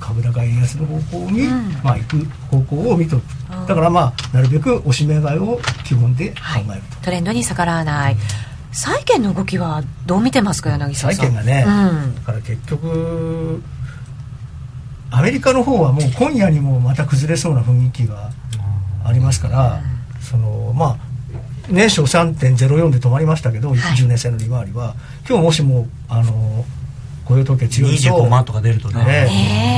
[0.06, 1.48] 株高円安の方向に、
[1.82, 3.24] まあ、行く方向を見ておく
[3.66, 6.36] だからまあなるべく押し目買いを基本で考
[6.70, 8.16] えると、トレンドに逆らわない。
[8.72, 11.26] 債券の動きはどう見てますか柳沢さん？
[11.26, 12.14] 債券がね、うん。
[12.16, 13.62] だから結局
[15.10, 18.30] アメリカの方はもう今夜にもまた崩れそうな雰囲気が
[19.04, 19.80] ありますから、
[20.20, 20.96] そのまあ
[21.68, 24.94] 年初3.04で止まりましたけど、10年生の利回りは
[25.28, 26.64] 今日もしもあの
[27.24, 29.04] 雇用統計強いと25万とか出るとね。
[29.04, 29.75] ね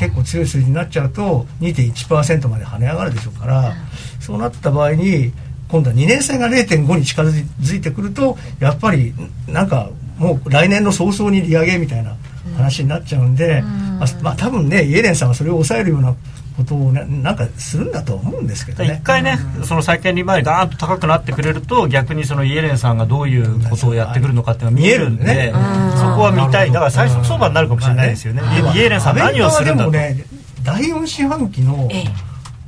[0.00, 3.74] 結構強い数字になっちゃうと2.1%まで跳ね上がるでしょうから、
[4.18, 5.30] そうなった場合に
[5.68, 9.12] 今度は2年生が0.5に近づいてくるとやっぱり
[9.46, 12.16] なんかもう来年の早々に利上げみたいな
[12.56, 16.16] 話になっちゃうんで、まあ、まあ多分ねイエレンさんはそれを抑えるような
[16.60, 18.98] こことをななんかするんだと思うんですけどね。
[19.00, 25.52] 一回ね、その債券利回りガーンと高くなってくれると逆にそのイエレンさんがどういうことをやってくるのかっていうのが見えるんで、ね。
[25.96, 26.70] そこは見たい。
[26.70, 28.42] だから最速相場になるかもしれないですよね、
[28.74, 31.88] イエレンさん何をするんだと、第4四半期の,、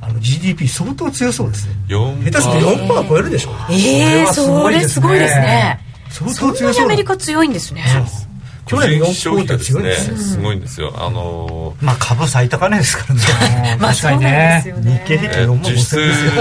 [0.01, 1.75] あの GDP 相当強そうですね。
[1.87, 3.51] 4%下手すると4%超えるでしょ。
[3.69, 5.79] ええそれすごいですね。
[6.09, 7.83] 相当強そうアメリカ強いんですね
[8.65, 10.93] 去年の消費がですね4%強いですすごいんですよ。
[10.95, 13.77] あのまあ株最高値ですからね。
[13.81, 14.73] まあ確かにね。
[14.83, 16.31] 日経平均4万5000実質ですよ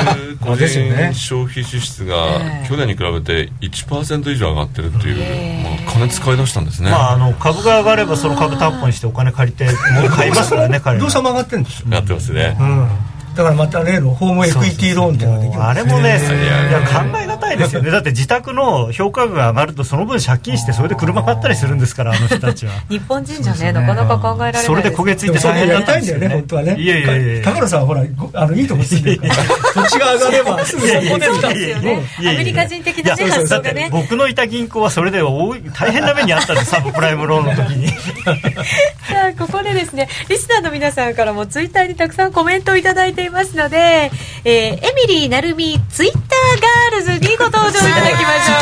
[0.41, 2.69] 個人消費支出がええ。
[2.69, 11.01] 去年に比べて1%以上上がってるっていう、まあ、金使い出したんですね、まあ、あの株が上がればその株担保にしてお金借りて物買いますからね 彼ら。
[11.01, 12.89] 不動産も上がってるんですよ、やってますね、うん、
[13.35, 17.91] だからまた例のホームエクイティローンっていうのができるあれもね、いやや考え難いですよね。
[17.93, 22.73] だって自宅の評価額が上がるとその分借金してそれで車買ったりするんですからあの人たちは。
[22.89, 26.29] 日本人じゃねなかなか考えられないそれで焦げついて大変だったんですよね。
[26.29, 26.77] でもそれやりたいんだよね本当はね。
[26.79, 27.45] いやいやいや。
[27.45, 29.35] 高野さんはほらごあのいいとこ住んでるから。
[29.35, 30.65] 土地が上がれば。
[30.67, 32.03] すぐそこですよね。
[32.21, 33.81] アメリカ人的なね発想がね。
[33.81, 37.89] だって僕のいた銀行はそれで大変な目にあったんですサブプライムローンの時に。
[37.89, 44.11] さあここでですねリスナーの皆さんからもツイッターにたくさんコメントをいたていますので、
[44.45, 46.23] えー、エミリーなるみツイッター
[46.93, 48.55] ガールズにご登場いただきましょ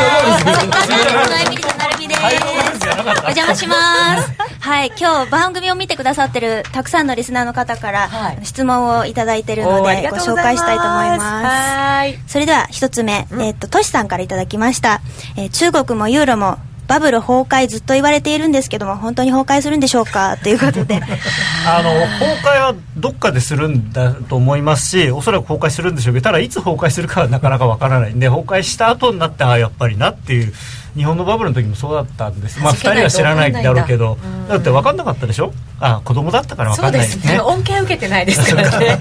[1.29, 2.21] うエミリーなるみです。
[2.21, 4.33] お邪魔します。
[4.61, 11.23] はい、今日番組を見てくださってるたくさんのリスナーの方から、はい質問をいただいてるのでご紹介したいと思います。
[11.23, 15.01] はいそれでは一つ目、えっと、トシさんからいただきました。
[15.37, 16.59] えー中国もユーロも
[16.91, 20.37] バブル崩壊ずっと言われているんですけども、本当に崩壊するんでしょうか？
[20.39, 20.97] ということで。
[21.65, 30.53] あの崩壊はどっかでするんだと思いますしおそらく崩壊するんでしょうけどただいつ崩壊するかはなかなかわからないんで崩壊した後になってああやっぱりなっていう
[30.97, 32.59] 日本のバブルの時もそうだったんです。
[32.65, 35.53] まあ2人は知らないだろうけどだって分かんなかったでしょ？
[35.81, 37.41] あ子供だったから分そかないうんですね。
[37.41, 38.99] 恩恵受けてないです からね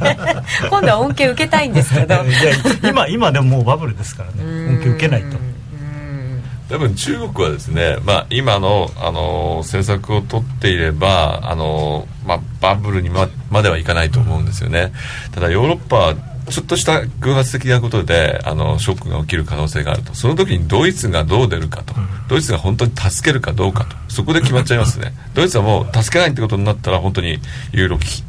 [0.70, 2.14] 今度は恩恵受けたいんですけど。
[2.16, 2.24] いや
[2.84, 4.36] 今今でももうバブルですからね。
[4.44, 5.38] 恩恵受けないと
[6.70, 14.94] 多分中国はですね、まあ、今の、あの政策を取っていれば、あのまあ、バブルにままではいかないと思うんですよね。
[15.32, 16.16] ただヨーロッパは
[16.50, 20.14] ちょっとした偶発的なことであのショックが起きる可能性があると。
[20.14, 21.96] その時にドイツがどう出るかと、
[22.28, 23.96] ドイツが本当に助けるかどうかと。
[24.08, 25.14] そこで決まっちゃいますね。
[25.34, 27.40] ドイツはもう助けないってことになったら本当に
[27.72, 28.24] ユーロ危機。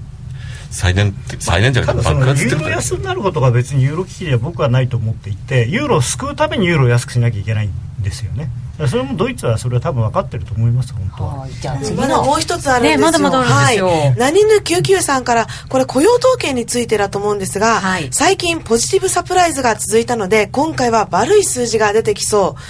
[0.71, 7.67] 再燃って再燃じゃな爆だそのユーロ安になることが別にユーロ危機では僕はないと思っていてユーロを救うためにユーロを安くしなきゃいけない。
[7.67, 8.51] んですよね。
[8.89, 11.35] それもドイツはそれは多分分かってると思います本当は。
[11.41, 11.51] はい。
[11.53, 12.99] じゃあ次まだのもう一つあるんですよ。
[12.99, 13.87] ねまだまだあるんですよ。
[13.87, 14.17] はい。
[14.17, 18.09] 何ぬ99さんから、これ雇用統計についてだと思うんですが、はい。
[18.11, 22.61] 最近ポジティブサプライズが続いたので、今回は悪い数字が出てきそう。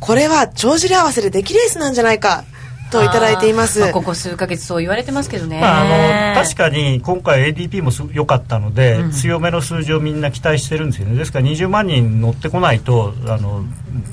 [0.00, 2.44] これは帳尻合わせで出来レースなんじゃないか、
[2.90, 3.82] といただいています。
[3.84, 9.10] あーここ数ヶ月そう言われてますけどね、まあ、あの確かに今回 ADP もす良かったので、うん。
[9.12, 11.16] 強めの数字をみんな期待してるんですよね。
[11.16, 13.64] ですから20万人乗ってこないとあの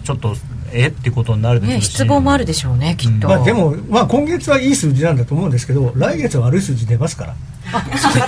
[0.04, 0.36] ちょっと
[0.74, 1.92] えっていうことになるでしょねうし。
[1.92, 7.36] 失望もあるでしょうねきっと、まあ、でも、まあ、今月はいい数字なんだと思うんですけど来月は悪い数字出ますから。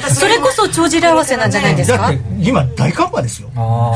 [0.10, 1.98] それこそ帳尻合わせなんじゃないですか？
[1.98, 3.50] だって今大寒波ですよ。
[3.56, 3.94] あ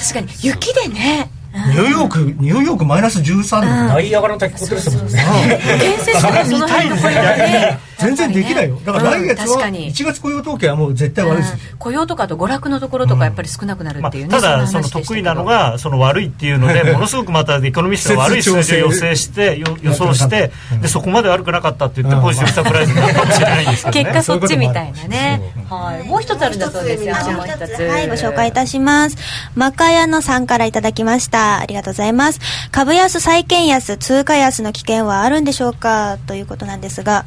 [0.00, 1.30] 確かに雪でね
[1.66, 5.60] ニューヨークニューヨークマイナス13度、あナイアガラの滝こってる人もんね。
[5.80, 7.88] 建設とかその辺のこれはね。
[7.98, 8.80] 全然できないよ。
[8.84, 9.92] だから来月はうん確かに。
[9.92, 25.42] 1月雇用統計はもう絶対悪い数字、雇用とかあと娯楽のところとかやっぱり少なくなるまっていうね、あ、ただその得意なのがその悪いっていうので ものすごくまたエコノミストが悪い数字を予想してよ予想してでそこまで悪くなかったって言ってポジティブサプライズになるかもしれないんですけどね結果そっちみたいなね。
[25.68, 26.06] はい。
[26.06, 27.04] もう一つあるんだそうです。
[27.04, 27.82] よあもう一つ。
[27.82, 29.16] はい、ご紹介いたします。
[29.54, 31.47] マカヤノさんからいただきました。
[31.56, 32.40] ありがとうございます。
[32.70, 36.18] 株安、債券安、通貨安の危険はあるんでしょうか？
[36.26, 37.24] ということなんですが。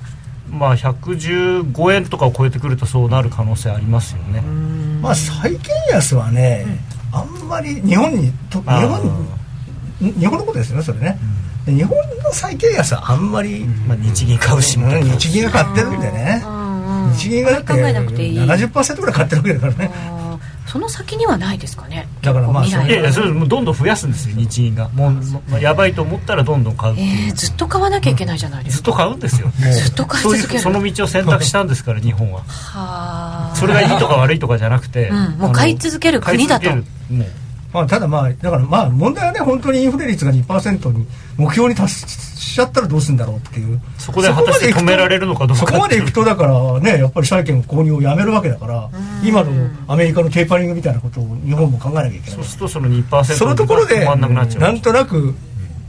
[0.50, 4.42] まあ115円とかを超えてくるとそうなる可能性ありますよね。
[5.02, 6.66] まあ債券安はね、
[7.12, 9.28] あんまり日本にと日本
[10.02, 11.18] に日本のことですよねそれね、
[11.66, 16.44] で日本の債券安はあんまり、まあ、日銀買うしみたいな日銀が買ってるんでね、
[17.16, 18.40] 日銀がだって考えなくていい。
[18.40, 19.92] 70%ぐらい買ってるわけだからね
[20.72, 22.08] その先にはないですかね。
[22.22, 24.88] だからまあいやいやそれもうどんどん増やすんですよ日銀が。
[24.90, 25.12] もう、
[25.50, 28.78] まあ、やばいと思ったらどんどん買うえー、ずっと買わなきゃいけないじゃないですか。
[28.78, 29.48] ずっと買うんですよ。
[29.48, 30.60] もうずっと買い続ける。
[30.62, 32.40] そういうその道を選択したんですから日本は。
[32.40, 33.54] はあ。
[33.58, 35.18] それがいいとか悪いとかじゃなくて、うん。
[35.40, 36.70] もう買い続ける国だと。
[36.70, 36.86] もう
[37.74, 41.08] まあ、ただまあだからまあ問題はね本当にインフレ率が2%に
[41.38, 43.80] 目標に達しちゃったらどうするんだろうっていう。
[43.98, 48.90] そこで果たして止められるのかどうかそこまでいくとだからねやっぱり債券購入をやめるわけだから
[49.24, 49.52] 今の
[49.88, 52.30] アメリカのテーパリングみたいなことを日本も考えなきゃいけない。
[52.32, 54.62] そうするとその2%そのところで止まんなくなっちゃう。
[54.62, 55.34] なんとなく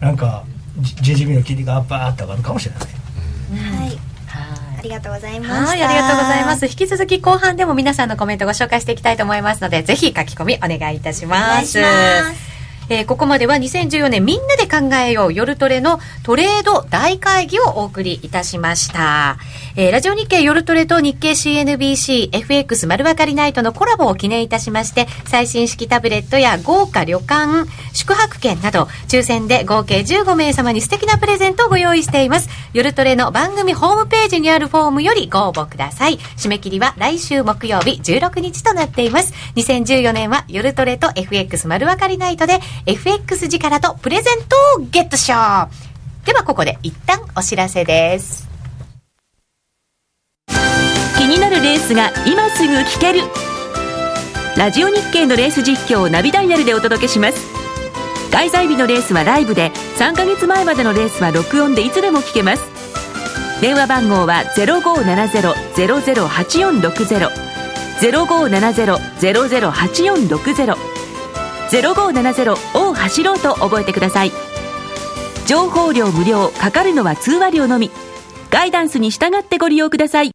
[0.00, 0.44] なんか
[0.80, 3.82] GDP の金利がバーッと上がるかもしれない。
[3.82, 3.98] はい。
[4.82, 6.66] ありがとうございましたはい、ありがとうございます。
[6.66, 12.51] 引き続き後半でも皆さんのコメントご紹介していきたいと思いますので、ぜひ書き込みお願いいたします。
[12.88, 19.38] えーここまでは2014年みんなで考えよう夜トレのトレード大会議をお送りいたしました。
[19.76, 32.48] えーラジオ日経夜トレと日経 CNBC FX 丸分かりナイトのコラボを記念いたしまして、最新式タブレットや豪華旅館、宿泊券など、抽選で合計15名様に素敵なプレゼントをご用意しています。
[32.72, 36.18] 夜トレの番組ホームページにあるフォームよりご応募ください。
[36.36, 39.32] 締め切りは来週木曜日16日となっています。
[39.56, 45.40] 2014年は夜トレと FX 丸分かりナイトで FX 力とプレゼントをゲットしよう。
[46.26, 48.48] ではここで一旦お知らせです。
[51.18, 53.20] 気になるレースが今すぐ聞ける。
[54.56, 57.38] ラジオ日経のレース実況をナビダイヤルでお届けします。
[58.30, 62.62] 開催日のレースはライブで3ヶ月前までのレースは録音でいつでも聞けます。
[63.60, 67.30] 電話番号は0570-008460
[68.00, 70.91] 0570-008460
[71.72, 72.52] 0570
[72.90, 74.32] を走ろうと覚えてください。
[75.46, 77.90] 情報量無料かかるのは通話料のみ。
[78.50, 80.32] ガイダンスに従ってご利用ください。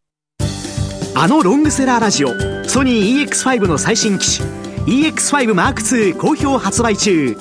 [1.15, 2.29] あのロングセラーラジオ
[2.67, 4.47] ソニー EX5 の最新機種
[4.85, 7.35] EX5M2 好評発売中。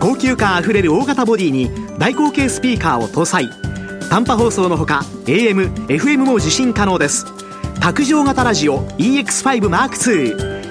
[0.00, 3.50] 高級感あふれる大型ボディに大口径スピーカーを搭載。
[4.08, 7.26] 短波放送のほか AM、FM も受信可能です。
[7.80, 8.86] 卓上型ラジオ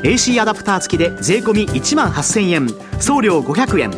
[0.04, 2.70] AC アダプター付きで税込1万8000円。
[3.00, 3.90] 送料500円。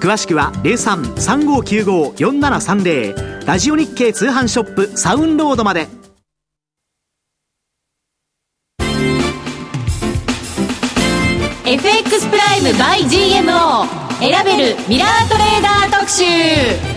[0.00, 5.86] 詳しくは0335954730ラジオ日経通販ショップサウンロードまで。
[11.66, 13.86] FX プライム by GMO
[14.20, 16.93] 選べるミラートレーダー特集。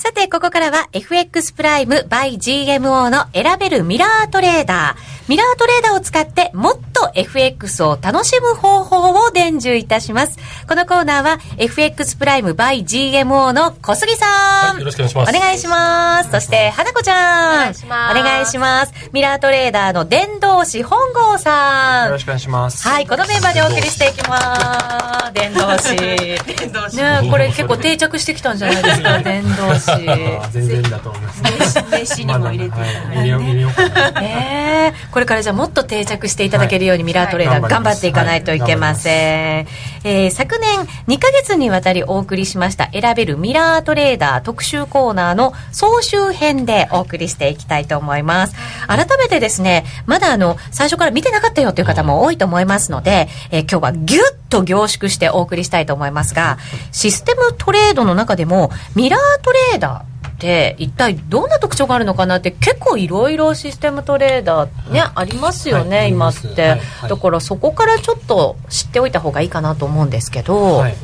[0.00, 5.19] さて、ここからは FX プライム by GMO の選べるミラートレーダー。
[5.30, 10.36] ミラートレーダーを使ってもっと FX を楽しむ方法を伝授いたします。
[10.66, 14.80] このコーナーは FX プライム by GMO の小杉さん。
[14.80, 15.36] よろしくお願いします。
[15.36, 16.32] お願いします。
[16.32, 17.54] そして、花子ちゃん。
[17.54, 18.18] お願いします。
[18.18, 18.92] お願いします。
[19.12, 22.06] ミラートレーダーの伝道師本郷さん。
[22.06, 22.88] よろしくお願いします。
[22.88, 25.32] はい、このメンバーでお送りしていきます。
[25.32, 25.94] 伝道師。
[25.96, 26.96] 伝道師。
[26.96, 29.86] ねこれ結構定着してきたんじゃないですか、伝道師。
[30.50, 31.40] 全然だと思います。
[31.88, 32.82] 名詞にも入れてい
[35.20, 39.66] これからじゃあもっと定着していただけるようにミラートレーダーはい頑張っていかないといけません、
[40.02, 40.78] えー昨年
[41.08, 48.54] 2ヶ月にわたりお送りしました選べるミラートレーダー特集コーナーの総集編でお送りしていきたいと思います。
[48.86, 56.56] 改めてですねまだあの最初から見てなかったよという方も多いと思いますので、えー今日はギュッと凝縮してお送りしたいと思いますが
[56.92, 66.10] システムトレードの中でもミラートレーダーって一体どんな特徴があるのかなって結構いろいろシステムトレーダーね、ありますよね、はい。
[66.10, 66.70] 今って、はい。
[66.78, 67.10] はい。
[67.10, 70.94] だからそこからちょっと知っておいた方がいいかなと思うんですけど、はい。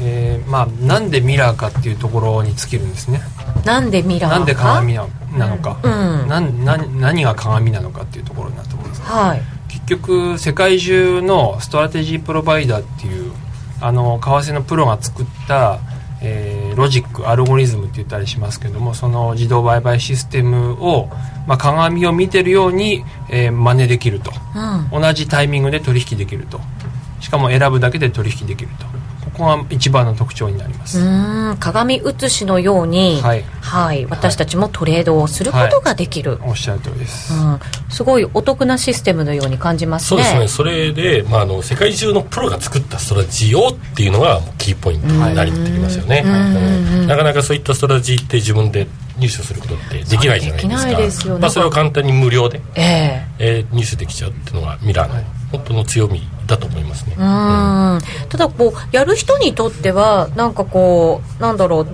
[0.00, 3.20] えー、まあなんでミラーかっていうところに尽きるんですね。
[3.64, 4.36] なんでミラーか？
[4.38, 6.28] なんで鏡ななのか、うん。
[6.28, 9.02] なんなん何が鏡なのかっていうところになると思うんです。
[9.02, 9.42] はい。
[9.68, 13.32] 結局世界中のストラテジープロバイダーっていう
[13.80, 15.80] あの為替のプロが作った、
[16.24, 21.08] えーロジックアルゴリズムって言ったりしますけどもその自動売買システムを、
[21.46, 24.32] まあ、鏡を見てるように、えー真似できると。
[24.92, 25.02] うん。
[25.02, 26.60] 同じタイミングで取引できると。
[27.20, 28.84] しかも選ぶだけで取引できると
[29.34, 31.56] ここが一番の特徴になります、うーん。
[31.58, 33.44] 鏡写しのように、はい。
[33.60, 40.08] はい、私たちもトレードをすることができる、おっしゃる通りです、うん、すごいお得なシステムのように感じますね。
[40.08, 47.06] そうですね、それで、まあ、あの世界中のプロが作ったストラテジーをっていうのがキーポイントになりってきますよね、うん。
[47.08, 48.86] なかなかそういったストラテジーって自分で
[49.18, 50.96] 入手することってできないじゃないですか。
[50.96, 51.40] ですよね。
[51.40, 53.26] まあ、それを簡単に無料で、ええ。
[53.38, 55.20] えー入手できちゃうっていうのがミラーの
[55.50, 58.28] 本当の強みだと思いますね、うん。
[58.28, 61.88] ただこうやる人にとってはなんかこうなんだろう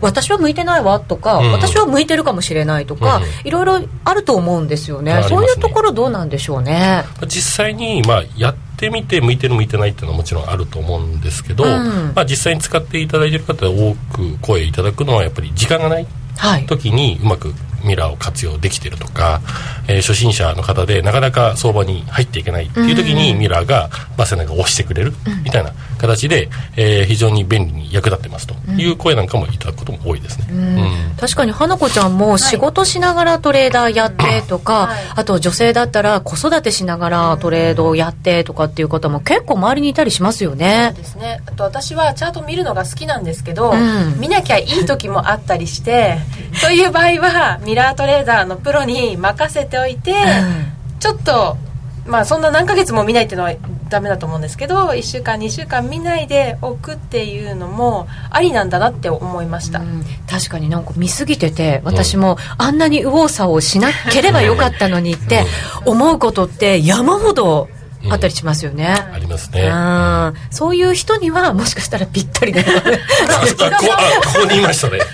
[0.00, 1.52] 私は向いてないわとか、うん。
[1.52, 3.24] 私は向いてるかもしれないとか、うん。
[3.44, 5.14] いろいろあると思うんですよね。
[5.14, 5.22] ね。
[5.22, 7.04] そういうところどうなんでしょうね。
[7.26, 12.12] 実際に、まあ、やってみて向いてる向いてないっていうのはもちろんあると思うんですけど、うん。
[12.14, 16.06] まあ、実際に使っていただいている方多く声いただくのはやっぱり時間がない。
[16.66, 17.54] 時にうまく
[17.86, 19.40] ミラーを活用できてるとか、
[19.88, 25.12] えー初心者の方でなかなか相場に入っていけないっていう時にミラーがバセナが押してくれる
[25.44, 28.54] みたいな形で、えー非常に便利に役立ってますと。
[28.76, 30.46] いう声なんかもいただくことも多いですね。
[30.50, 31.16] うん。
[31.16, 40.92] 確かに花子ちゃんも仕事しながらトレーダーやってとか、あと女性だったら子育てしながらトレードをやってとかっていう方も結構周りにいたりしますよね。
[40.94, 41.40] そうですね。
[41.46, 44.20] あと私はチャート見るのが好きなんですけど、うん。
[44.20, 46.18] 見なきゃいい時もあったりして
[46.60, 50.14] そういう場合はミラートレーダーのプロに任せておいて、
[50.98, 51.56] ちょっと
[52.06, 53.54] まあそんな何ヶ月も見ないっていうのは
[53.88, 59.82] ダメだと思うんですけど1週間2週間見ないでおくっていうのもありなんだなって思いました、
[60.28, 65.44] 確かになんか見すぎてて私もあんなに右往左往しなければよかったのにって
[65.84, 67.68] 思うことって山ほど
[68.10, 69.66] あったりしますよね、ありますね。
[69.66, 70.34] うん。
[70.50, 73.00] そういう人にはもしかしたらぴったりだよね。
[73.28, 73.70] あこあ
[74.26, 74.98] ここにいましたね。
[74.98, 75.04] ぜ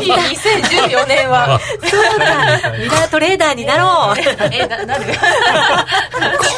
[0.00, 2.72] ひ2014年はそうだ。
[2.78, 4.16] ミラートレーダーになろう。
[4.52, 5.04] えななる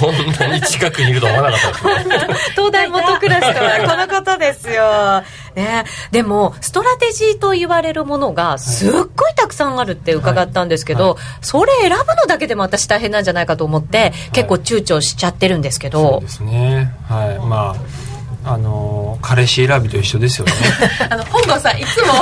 [0.01, 2.19] こんなに近くにいると思わなかったですね。
[2.53, 5.23] 東大元暮らしとはこのことですよ。
[5.55, 16.93] ね、でもストラテジーと言われるものがすっごいたくさんあるって伺ったんですけど、それ選ぶのだけでも私大変なんじゃないかと思って、結構躊躇しちゃってるんですけど、ですね。
[17.09, 17.39] はい。
[17.39, 17.75] ま
[18.45, 20.53] ああのー彼氏選びと一緒ですよね。
[21.09, 22.13] あの本郷さんいつも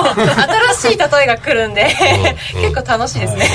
[0.74, 1.92] 新しい例えが来るんで
[2.54, 3.48] 結構楽しいですね、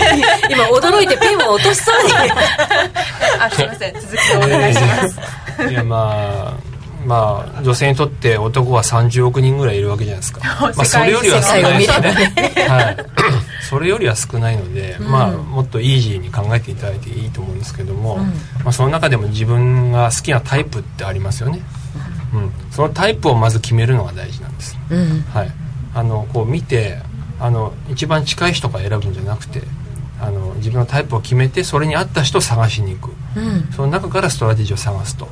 [0.49, 2.11] 今驚いてペンを落としそうに。
[3.39, 3.93] あすいません。
[3.93, 5.69] 続きをお願いします。
[5.69, 6.66] いやまあ
[7.07, 10.41] まあ女性にとって男は30億人ぐらいいるわけじゃないですか、
[10.75, 12.97] まあ、それよりは少ないですねはい、
[13.63, 21.61] それよりは少ないので、まあ、もっとイージーに考えていただいていいと思うんですけども、まあ、その中でも自分が好きなタイプってありますよね、
[22.33, 25.25] うん、そのタイプをまず決めるのが大事なんです、うん。
[25.33, 25.51] はい、
[25.95, 26.99] あのこう見て
[27.39, 29.61] あの一番近い人から選ぶんじゃなくて
[30.19, 33.71] あの自分のタイプを決めてそれに合った人を探しに行く、うん。
[33.71, 35.29] その中からストラテジーを探すと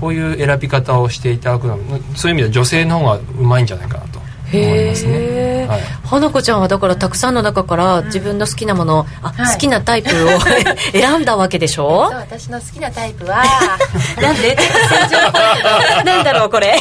[0.00, 1.78] こういう選び方をしていただくのは
[2.14, 9.54] そういう意味では女性の方がうまいんじゃないかなと思いますね、はい、花子ちゃんはだからたくさんの中から自分の好きなもの、あはい。
[9.54, 10.40] 好きなタイプを
[10.92, 12.08] 選んだわけでしょ？
[12.10, 13.44] そう私の好きなタイプは
[14.22, 14.56] なんで？
[16.04, 16.78] なんだろうこれ。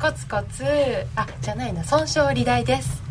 [0.00, 0.64] コツコツ。
[1.16, 3.02] あじゃないな損傷利大です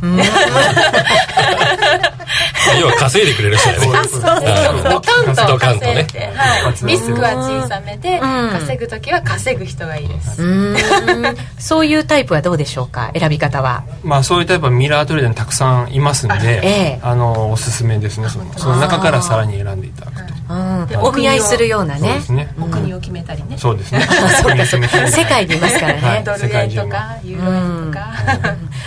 [2.79, 3.97] 要は稼いでくれる人だよね。
[3.97, 8.21] あそうですドカンとドカンとね稼いで、はい、リスクは小さめで、ん。
[8.21, 10.43] 稼ぐ時は稼ぐ人がいいです、
[11.57, 13.11] そういうタイプはどうでしょうか？
[13.17, 13.83] 選び方は。
[14.03, 16.99] まあ、そういうタイプはミラートレーダーにたくさんいますんで、ええ。
[17.01, 18.27] あのおすすめですね。
[18.29, 18.39] そ
[18.69, 20.33] の中からさらに選んでいただくと。
[20.33, 22.21] うんお見合いするようなそうでね。
[22.21, 24.01] すねお国を決めたりね、そうですね。
[24.01, 26.23] そうかそうか世界にいますからね、はい。
[26.23, 28.13] ドル円とかユーロ円とか、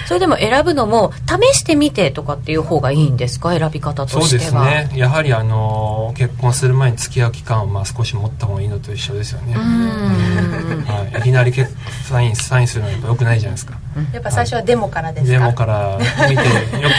[0.06, 3.56] それでも選ぶのも試してみてとかっていう方がいいんですか？
[3.56, 4.64] 選び方とそうしては。
[4.70, 4.98] ですね。
[4.98, 13.78] やはりあの結婚する前に付き合う期間をまあ少し持った方がいいのと一緒ですよね、はい、いきなり結サインサインするのはやっぱ良くないじゃないですか。
[14.12, 15.32] やっぱ最初はデモからですか？
[15.32, 15.98] デモから
[16.28, 16.94] 見てよく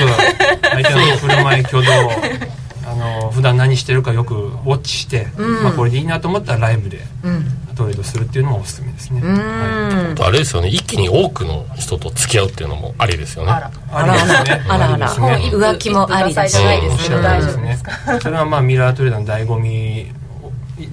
[0.68, 1.92] 相手の振る舞い挙動
[3.32, 5.64] 普段何してるかよくウォッチして、うん。
[5.64, 7.46] まあ、これでいいなと思ったらライブでうん。
[7.76, 10.16] トレードするっていうのもおすすめですね、うん。
[10.20, 10.68] あれですよね。
[10.68, 13.52] 一気に多くの人と付き合うっていうのもありですよね。
[13.52, 13.72] あら。
[13.92, 14.94] ありですねあら。
[14.94, 15.10] あら。
[15.10, 17.24] 浮気もありだし一夫多妻じゃないですけどうん。
[17.24, 18.20] 大丈夫ですか？
[18.20, 20.12] それはまあミラートレーダーの醍醐味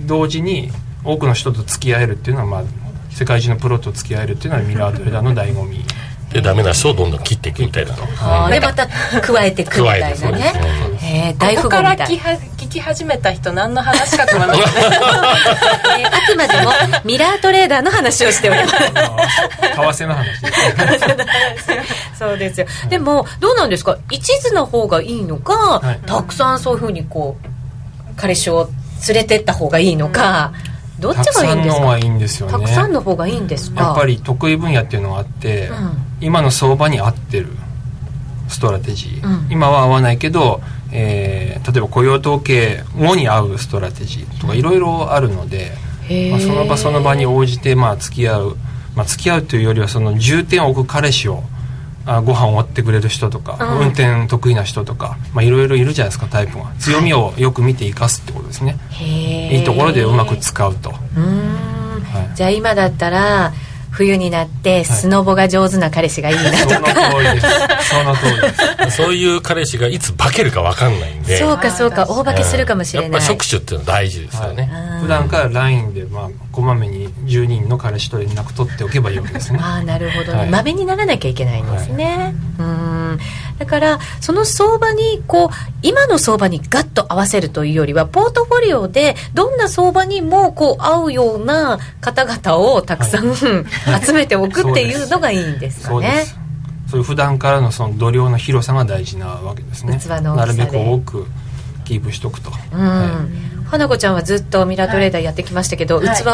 [0.06, 0.70] 同時に
[1.04, 2.62] 多くの人と付き合えるっていうのはまあ
[3.10, 5.84] 世界中のプロと付き合えるっていうのはミラートレーダーの醍醐味。
[6.32, 7.94] でダメな人をどんどん切っていくみたいな。
[8.20, 10.30] あーでまた加えていくみたいな加
[11.10, 14.80] えー大富ここから聞きは聞き始めた人何の話かと思いました
[15.98, 16.70] えーあくまでも
[17.04, 18.72] ミラートレーダーの話をしております。
[18.76, 20.28] 為替の話。
[22.18, 23.96] そうですよ、でもどうなんですか？
[24.10, 26.00] 一途な方がいいのか、はい。
[26.06, 27.46] たくさんそういうふうにこう
[28.16, 28.68] 彼氏を
[29.08, 30.52] 連れてった方がいいのか、
[30.98, 31.82] どっちがいいんですか？
[31.82, 32.52] さんの方がいいんですよね。
[32.52, 33.82] たくさんの方がいいんですか？
[33.84, 35.98] やっぱり得意分野っていうのがあって、うん。
[36.20, 37.46] 今の相場に合ってる
[38.48, 39.46] ストラテジー、うん。
[39.50, 40.60] 今は合わないけど、
[40.92, 45.72] えー例えば雇用統計後に合うストラテジーとかいろいろあるので、
[46.30, 48.56] まあ、その場その場に応じてまあ付き合う、
[48.94, 51.42] まあ、付き合うというよりはその重点を置く彼氏を
[52.06, 56.72] あご飯をおごってくれる人とか、うん運転得意な人とかまあいろいろいるじゃないですかタイプが。
[56.78, 59.60] 強みをよく見て生かすってことですね、い。
[59.60, 62.36] いところでうまく使うと、はい。
[62.36, 63.52] じゃあ今だったら
[63.98, 67.90] 冬になってスノボが上手な彼氏がいいなそのとか、通りです。
[67.90, 68.40] その通り
[68.84, 68.96] です。
[68.96, 71.36] そういう彼氏がいつ化けるか分かんないんで。
[71.36, 76.28] そうかそうか大化けするかもしれない、やっぱ触手っていうのは大事ですよね、うん普段から LINE でまあ
[76.58, 79.60] こまめに10人の彼氏と連絡取っておけばいいわけですね。
[79.62, 80.50] ああなるほどね、はい。
[80.50, 83.18] まめにならなきゃいけないんですね、うーん。
[83.58, 85.48] だからその相場にこう
[85.82, 93.34] 今の相場にガッと合わせるというよりはポートフォリオでどんな相場にもこう合うような方々をたくさん、
[94.04, 96.26] 集めておくっていうのがいいんですかね。
[96.90, 100.00] そういう普段からのその度量の広さが大事なわけですね。
[100.08, 101.26] なるべく多く
[101.84, 106.06] キープしとくと、うん、花子ちゃんはずっとミラートレーダーやってきましたけど、はい。
[106.16, 106.24] 器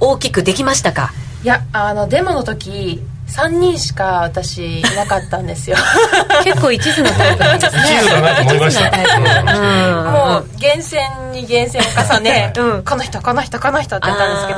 [0.00, 1.12] 大きくできましたか？
[1.42, 5.76] いやあのデモの時3人しか私いなかったんですよ。
[6.44, 7.82] 結構一途なタイプなんですね。
[7.82, 9.54] 一途だなと思いました。
[9.54, 10.12] うん。
[10.12, 11.00] もう厳選
[11.32, 11.84] に厳選を
[12.14, 12.52] 重ね、
[12.84, 14.54] この人この人この人ってやったんですけ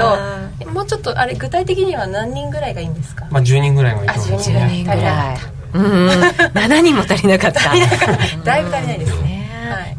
[0.65, 3.27] どもうちょっとあれ具体的には何人ぐらいがいいんですか？
[3.31, 4.99] まあ、10人ぐらいがいいと思いますあ10ね人ぐらい。
[4.99, 5.39] ぐらい。
[5.73, 6.09] うんうん、
[6.55, 7.61] 7人も足りなかった。
[8.45, 9.40] だいぶ足りないですね、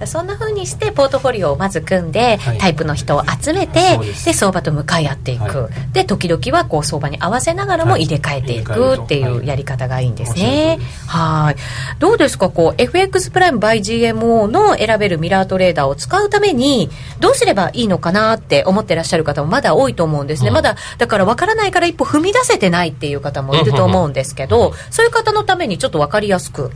[0.07, 2.57] そんな風にしてポートフォリオをまず組んで、はい。
[2.57, 8.03] タイプの人を集めてで相場と向かい合っていく、はで時々はこう相場に合わせながらもはい。
[8.03, 10.79] 入れ替えていくっていうやり方がいいんですね。
[11.07, 11.55] はい。
[11.99, 16.89] どうですかこう FX プライム by GMO の選べるミラートレーダーを使うために
[17.19, 26.71] どうすればいいのかなって思ってらっしゃる方もまだ多いと思うんですね、うんまだだからわからないから一歩踏み出せてないっていう方もいると思うんですけど、そういう方のためにちょっとわかりやすく。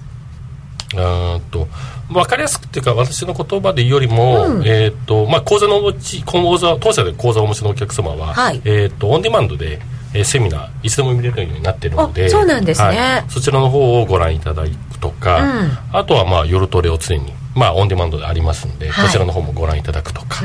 [0.94, 1.68] うーんと
[2.10, 4.68] 分かりやすくっていうか私の言葉で言うよりも、うん。
[4.68, 8.62] えーとまあ、講座のお持ち講座当社で講座をお持ちのお客様は、はい。
[8.64, 9.80] えー、とオンデマンドで、
[10.14, 12.88] えーセミナーいつでも見れるようになってるのであそうなんですね。
[12.88, 13.26] はい。
[13.30, 15.98] そちらの方をご覧いただくとか、うん。
[15.98, 19.06] あとはまあ夜トレを常に、まあ、オンデマンドでありますんで、はい。
[19.08, 20.44] こちらの方もご覧いただくとか、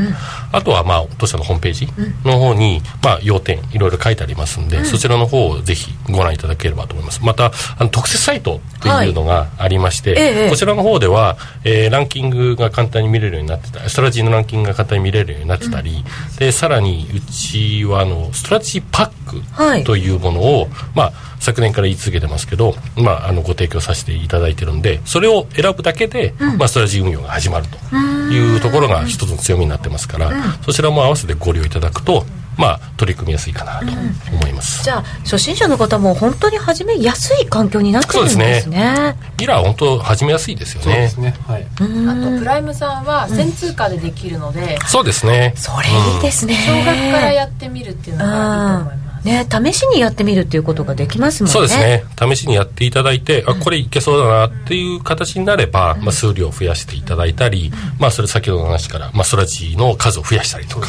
[0.53, 1.89] あとはまあ当社のホームページ
[2.25, 7.21] の方に、まあ、要点いろいろ書いてありますんで、そちらの方をぜひご覧いただければと思います。
[7.25, 7.47] また
[7.79, 16.05] あの特設サイトっていうのがありまして、ええこちらの方では、えーランキングが簡単に見れるようになってたストラテジーのランキングが簡単に見れるようになってたり、
[16.39, 19.11] でさらにうちはあのストラテジーパ
[19.57, 19.79] はい。
[19.79, 27.97] ックというものを、まあ、昨年から言い続けてますけど、まあ、あのご提供させていただいてるんでそれを選ぶだけで、まあ、ストラテジー運用が始まると
[28.33, 30.31] いうところが一つの強みになってますから、
[30.63, 32.25] そちらも合わせてご利用いただくと、
[32.57, 33.87] まあ、取り組みやすいかなと
[34.33, 34.85] 思います。
[34.85, 38.45] じゃあ初心者の方も本当に始めやすい環境になってるんですね。
[38.47, 40.85] ですミラーは本当始めやすいですよね。
[40.85, 41.17] そうです。
[41.21, 41.35] ね。
[41.47, 41.67] はい。
[41.67, 45.55] あとプライムさんは先通貨でできるので、そうですね。
[45.57, 51.53] それいいですね、少額からやってみるっていうのがいいと思いますね試しにやってみるっていうことができますもんね。
[51.53, 52.05] そうですね。
[52.19, 60.89] 試しにやっていただいて、あこれいけそうだなっていう形になれば、まあ、数量を増やしていただいたり、まあ、それ先ほどの話から、まあ、ストラテジーの数を増やしたりとか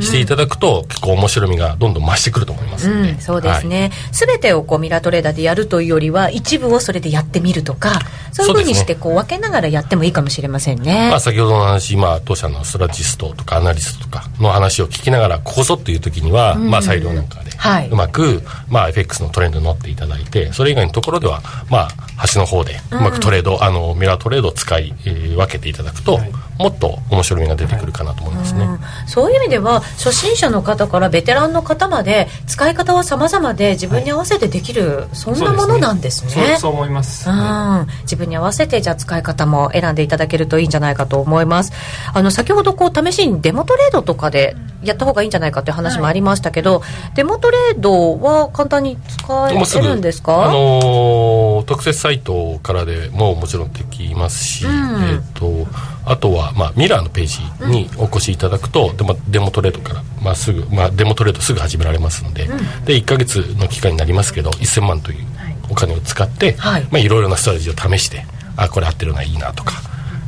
[0.00, 8.00] していただくと、結構面白みがどんどん増してくると思いますので、うん、そうですね、すべてをこうミラートレーダーでやるというよりは一部をそれでやってみるとか
[8.32, 17.88] そういうふうにしてこう分けながらやってもいいかもしれませんね、まあ、先ほどの話、まあ、当社のストラテジストとかアナリストとかの話を聞きながらここぞっていう時には、まあ、裁量なんかではい。
[17.88, 21.88] うまく、まあ、FX のトレンドに乗っていただいてそれ以外のところでは、まあ、
[22.22, 26.20] 端の方でうまくトレード、あのミラートレードを使い、えー分けていただくと、
[26.58, 28.64] もっと面白みが出てくるかなと思いますね。
[28.64, 36.30] うんそういう意味では初心者の方からベテランの方まで使い方は様々で自分に合わせてできる、そんなものなんですね。
[36.30, 41.72] そうそう思います、うん、自分に合わせてじゃあ使い方も選んでいただけるといいんじゃないかと思います。
[42.14, 46.82] あの先ほどこう試しにデモトレードとかでやった方がいいんじゃないかっていう話もありましたけど、
[47.14, 50.44] デモトレードは簡単に使えるんですか？
[50.44, 55.02] あのー特設サイトからでももちろんできますし、うん。
[55.04, 55.66] えっ、と
[56.04, 62.46] あとは、まあ、ミラーのページにお越しいただくと、でまデモトレードから、まあ、すぐ、まあ、デモトレードすぐ始められますので、
[62.84, 65.26] で1か月の期間になりますけど1000万という
[65.70, 66.82] お金を使って、はい。
[66.84, 68.24] まあ、いろいろなストラテジーを試して
[68.56, 69.74] あこれ合ってるないいなとか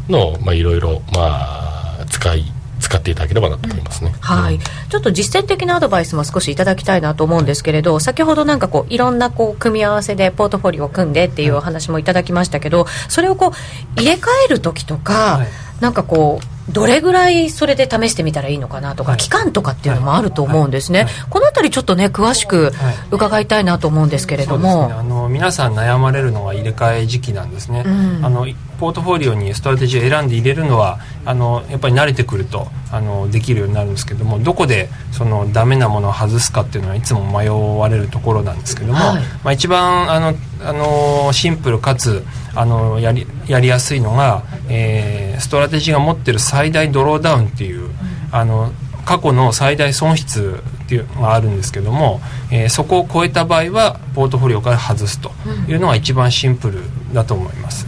[0.09, 2.45] のを、まあ、いろいろ、まあ、使い
[2.85, 4.15] 使っていただければなと思いますね。
[4.21, 15.49] はい、ちょっと実践的なアドバイスも少しいただきたいなと思うんですけれど先ほどなんかこういろんなこう組み合わせでポートフォリオを組んでっていうお話もいただきましたけどそれをこう入れ替える時とか、はい。
[15.81, 19.21] なんかこうどれぐらいそれで試してみたらいいのかなとか、はい。
[19.21, 21.09] 期間とかっていうのもあると思うんですね、はい。
[21.09, 21.31] はい。
[21.31, 22.95] このあたりちょっとね詳しくはい。
[23.11, 24.83] 伺いたいなと思うんですけれどそうですね。
[24.83, 28.25] も、あの皆さん悩まれるのは入れ替え時期なんですね、うん。
[28.25, 28.47] あの
[28.85, 42.23] ポートフォリオにストラテジーを選んで入れるのはあのやっぱり慣れてくるとあのできるようになるんですけどもどこでそのダメなものを外すかっていうのはいつも迷われるところなんですけども、はいまあ、一番あのあのシンプルかつ
[42.55, 47.91] あのやりやりやすいのが、えーストラテジーが持ってる最大ドローダウンっていう、
[48.31, 48.73] あの
[49.05, 52.21] 過去の最大損失っていうのがあるんですけども、
[52.51, 55.33] えーそこを超えた場合はポートフォリオから外すと
[55.69, 56.83] いうのが一番シンプル
[57.13, 57.87] だと思います。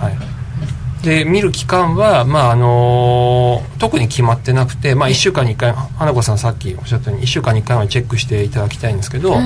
[0.00, 9.36] はい、で見る期間は、まああのー特に決まってなくて、まあ、1週間に1回花子さんさっきおっしゃったように1週間に1回はチェックしていただきたいんですけど、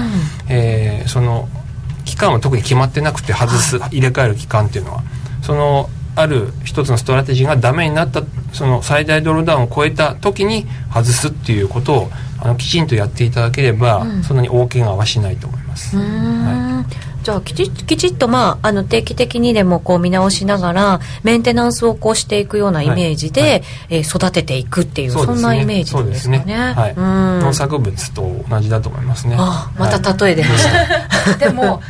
[0.49, 1.49] えーその
[2.05, 5.03] 期間は特に決まってなくて外す入れ替える期間っていうのは
[5.43, 14.23] そのある一つのストラテジーがダメになったその最大ドローダウンを超えた時に外すっていうことをあのきちんとやっていただければ、うん。
[14.23, 15.97] そんなに大怪我はしないと思います。
[15.97, 16.87] うーん
[17.25, 25.35] じゃあきちきちっと、まあ、あの定期的にでもこう見直しながらメンテナンスをこうしていくようなイメージで、えー育てていくっていうね。
[25.35, 26.39] んなイメージなんですかね。
[26.39, 26.73] そうですね。
[26.77, 27.41] はい、うん。
[27.41, 29.37] 農作物と同じだと思いますね。
[29.39, 30.65] あまた例え出まし
[31.27, 31.35] た？
[31.47, 31.81] でも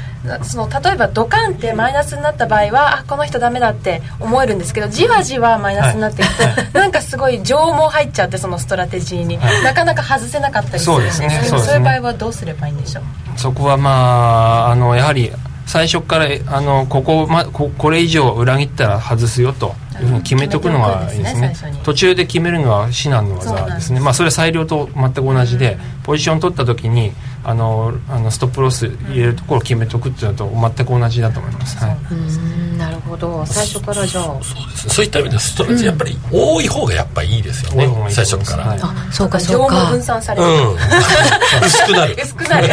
[0.42, 9.62] その例えばドカンってマイナスになった場合はあこの人ダメだって思えるんですけどじわじわマイナスになっていくと、なんかすごい情も入っちゃってそのストラテジーに、はい。
[9.62, 11.58] なかなか外せなかったりするんですけどそうですね。
[11.60, 13.38] そういう場合はどうすればいいんでしょう？
[13.38, 15.30] そこはまああのやはり
[15.66, 21.40] 最初からあのここ,、ま、ここれ以上裏切ったら外すよというふうに決めておくのがいいですね。
[21.48, 21.54] ね
[21.84, 23.92] 途中で決めるのは至難の技ですす。
[23.92, 27.12] ねまあそれは裁量と全く同じで、ポジション取った時に
[27.44, 33.44] あのあのストップロス入れるところを決めておくっていうのと全く同じだと思います、はい、うんなるほど。
[33.46, 34.40] 最初からじゃあ。
[34.42, 38.78] そういった意味でストレッチやっぱり多い方がやっぱりいいですよね、最初から、はい。
[38.82, 39.90] あそうかそうか。
[39.90, 40.76] 分散される、うん。
[41.64, 42.16] 薄くなる。
[42.22, 42.68] 薄くなる。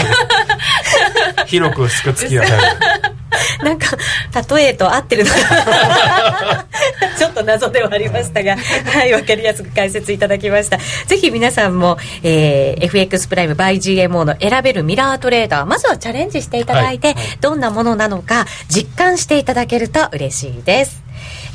[1.45, 2.45] 広く薄く付き合う
[3.63, 3.97] なんか
[4.55, 6.65] 例えと合ってるのか
[7.17, 10.77] ちょっと謎ではありましたが はいわかりやすく解説いただきました
[11.07, 21.01] ぜひ皆さんも、えー FX プライム by GMO の選べるミラートレーダーまずはチャレンジしていただいて、どんなものなのか実感していただけると嬉しいです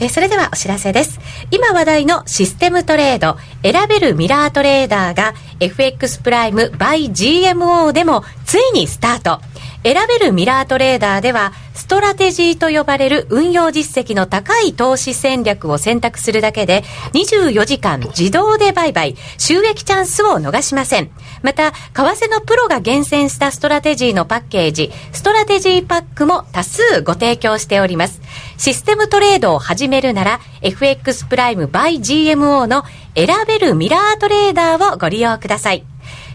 [0.00, 1.18] えーそれではお知らせです。
[1.50, 9.40] 今話題のシステムトレード、選べるミラートレーダーが FX プライム by GMO でもついにスタート。
[9.86, 16.82] 選べるミラートレーダーでは、ストラテジーと呼ばれる運用実績の高い投資戦略を選択するだけで、
[17.12, 21.10] 24時間自動で売買、収益チャンスを逃しません。
[21.42, 28.20] また、為替のプロが厳選したストラテジーのパッケージ、ストラテジーパックも多数ご提供しております。
[28.58, 32.82] システムトレードを始めるなら、FX プライム by GMO の
[33.14, 35.84] 選べるミラートレーダーをご利用ください。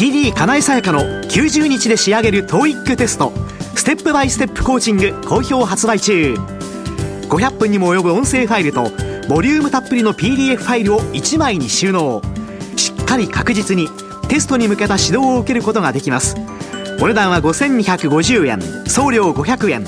[0.00, 3.34] CD 金井さやかの90日で仕上げる TOEIC テスト。
[3.74, 6.36] ステップバイステップコーチング好評発売中。
[7.28, 8.84] 500分にも及ぶ音声ファイルと
[9.28, 12.22] ボリュームたっぷりの PDF ファイルを1枚に収納。
[12.76, 13.90] しっかり確実に
[14.26, 16.34] テストに向けた指導を受けることができます。
[16.98, 19.84] お値段は5250円送料500円。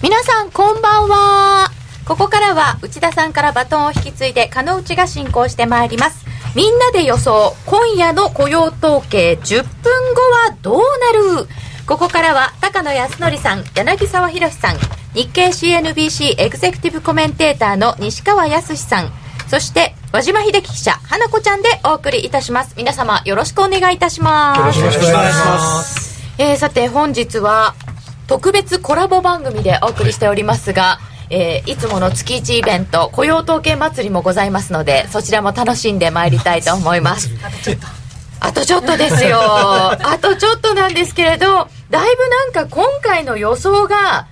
[0.03, 1.71] 皆さんこんばんは。
[2.07, 6.23] ここからは内田さんからバトンを引き継いで加納内が進行してまいります。
[6.55, 7.55] みんなで予想。
[7.65, 9.39] 今夜の雇用統計。
[9.41, 10.21] 10分後
[10.51, 11.47] はどうなる？
[11.87, 14.75] ここからは高野康則さん柳沢博さん
[15.17, 19.11] 日経 CNBC エグゼクティブコメンテーターの西川康さん。
[19.47, 22.75] そして和島秀樹記者花子ちゃんでお送りいたします。
[22.77, 24.79] 皆様よろしくお願いいたします。
[24.79, 26.33] よろしくお願いします。
[26.37, 27.73] えーさて本日は
[28.27, 30.99] 特別コラボ番組でお送りしておりますが、
[31.31, 37.31] えーいつもの月1イベント雇用統計祭りもございますのでそちらも楽しんでまいりたいと思います。
[38.39, 39.39] あとちょっとですよ。
[39.97, 44.27] あとちょっとなんですけれどだいぶなんか今回の予想が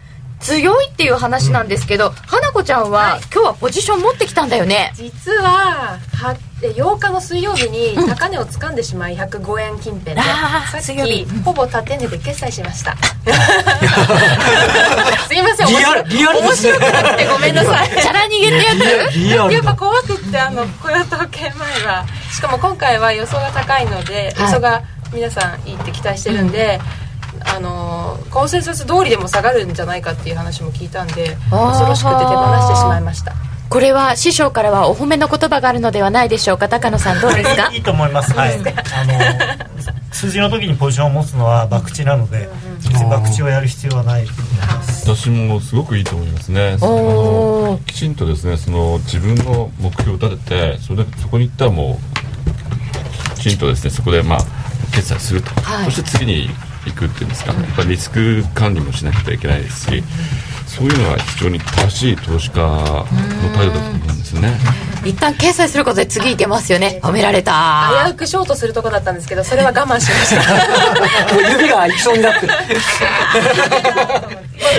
[0.45, 4.91] 強いっていう話なんですけど、花子ちゃんは、今日はポジション持ってきたんだよね。
[4.95, 11.25] 実はは、で8日の水曜日に高値を掴んでしまい105円近辺で、さっ水曜日。
[11.25, 12.95] きほぼ縦値で決済しました。
[15.27, 17.87] すいませんリアルリアル面白くなくてごめんなさい。
[17.89, 18.75] チャラ逃げってや
[19.11, 19.17] つ？
[19.17, 24.45] リアルやっぱ怖くってあの雇用統計前はしかも今回は予想が高いので、はい。
[24.47, 26.79] 予想が皆さんいいって期待してるんで、
[27.53, 33.33] あのコンセンサス通りでも下がるんじゃないかっていう話も聞いたんで恐ろしくて手放してしまいました。
[33.67, 37.71] これは師匠からはお褒めの言葉があるのではないでしょうか高野さんどうですか？
[37.73, 38.31] いいと思います。
[38.33, 38.53] はい。
[38.53, 38.63] あの
[40.11, 45.09] 数字の時にポジションを持つのは博打なので、別に博打をやる必要はないと思います。
[45.09, 46.77] 私もすごくいいと思いますね。
[46.81, 51.99] あおのきちんとですね、その自分の目標を立てて、それでそこに行ったらも
[53.35, 54.39] うきちんとですね、そこでまあ
[54.93, 55.85] 決済すると、はい。
[55.85, 56.49] そして次に
[56.86, 60.03] 行くっていうんですか、やっぱりリスク管理もしなくてはいけないですし、
[60.67, 63.05] そういうのは非常に正しい投資家の
[63.55, 64.57] 態度だと思うんですよね。
[65.05, 66.99] 一旦掲載することで次いけますよね。
[67.03, 67.91] 褒められた。
[68.05, 70.41] 危うくショートするとこだったんですけどそれは我慢しました。
[71.33, 72.53] もう指がいきそうになってる。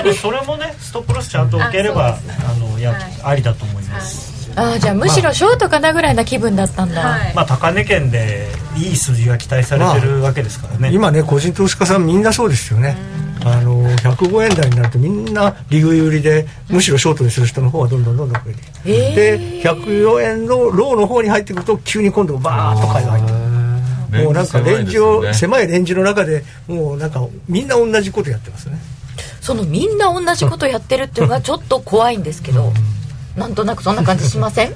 [0.02, 2.18] でもそれもね、ストップロスちゃんと受ければ、あ
[2.58, 4.32] のや、ありだと思います。
[4.32, 7.34] ああじゃあむしろショートかなぐらいな気分だったんだ、はい。
[7.34, 10.90] まあ高値圏でいい数字が期待されてるわけですからね。
[10.92, 12.96] 今ね個人投資家さんみんなそうですよね。
[13.44, 18.90] あの105円台になるとみんな利食い売りでむしろショートにする人の方がどんどんどんどん増えて。
[18.90, 23.46] いく、で104円のローの方に入ってくると急に今度バーッと買いが入ってくる。
[24.24, 28.78] もうなんかレンジを狭いレンジの中でもうなんかみんな同じことやってますね。
[29.40, 32.72] そのみんな同じことやってるっていうのがちょっと怖いんですけど、
[33.36, 34.74] なんとなくそんな感じしません？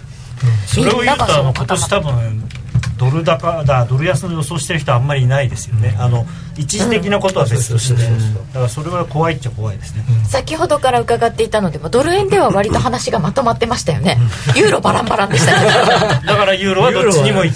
[0.66, 2.48] それを言うとあの今年多分
[2.96, 6.26] ドル高だドル安の予想してる人はあんまりいないですよね、あの
[6.58, 8.08] 一時的なことは別として、だ
[8.52, 14.18] からそれは怖いっちゃ怖いですね、先ほどから伺っていたのでもドル円では割と話がまとまってましたよね。
[14.54, 15.66] ユーロバランバランでしたね
[16.26, 17.50] だからユーロはどっちにもい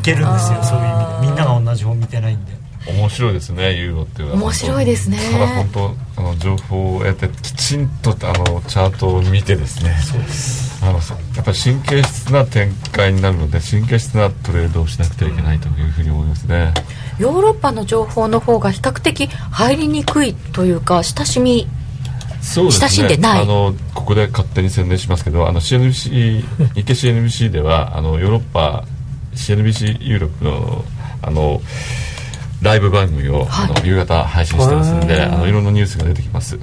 [0.00, 0.58] けるんですよ。
[0.64, 1.26] そういう意味で。
[1.28, 2.52] みんなが同じ方見てないんで
[2.92, 4.40] 面白いですねユーロっていうのは。
[4.40, 5.18] 面白いですね。
[5.32, 9.96] ただ本当あの情報を得てきちんとあのチャートを見てですね。
[10.82, 16.72] あのそやっぱり神経質な展開になるので神経質なトレードをしなくてはいけないというふうに思いますね。
[17.18, 21.66] ヨーロッパの情報の方が比較的入りにくいというか親しみ
[22.40, 22.80] そうですね。
[22.80, 23.42] 親しんでない。
[23.42, 28.84] あのここで勝手に宣伝しますけどあの CNBC 日経 CNBC ではあのヨーロッパ
[29.34, 30.84] CNBC ユーロップの
[31.22, 31.60] あの
[32.62, 36.58] ライブ番組を、あの夕方配信してますんであのいろんなニュースが出てきます。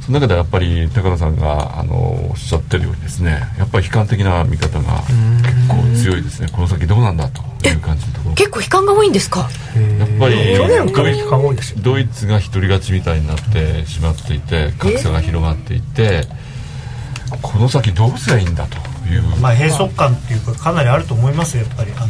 [0.00, 1.96] その中でやっぱり高野さんがあの
[2.30, 6.48] おっしゃってるようにですねやっぱり悲観的な見方が結構強いですね。
[6.52, 8.34] この先どうなんだという感じのところ。
[8.34, 9.48] 結構悲観が多いんですか？
[9.98, 11.78] やっぱり去年から悲観多いですよ。
[11.82, 16.26] ドイツが独り勝ちみたいになってしまっていて格差が広がっていて、
[17.40, 18.76] この先どうすりゃいいんだと
[19.08, 21.90] いう、まあ閉塞感っていうかかなりあると思いますよやっぱり。
[21.96, 22.08] あの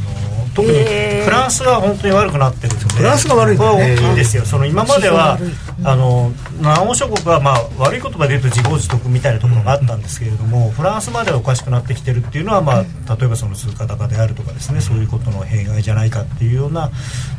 [0.54, 0.78] 特に
[1.24, 4.44] フランスが本当に悪くなってるんでフランスが悪いんこれは大きいんですよ。
[4.44, 5.38] その今までは
[5.82, 16.90] あの南欧諸国はまあ悪い言葉で言うと自業自得みたいなところがあったんですけれどもフランスまではおかしくなってきてるっていうのはまあ例えばその通貨高であるとかですねそういうことの弊害じゃないかっていうような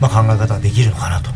[0.02, 1.32] まあ考え方ができるのかなと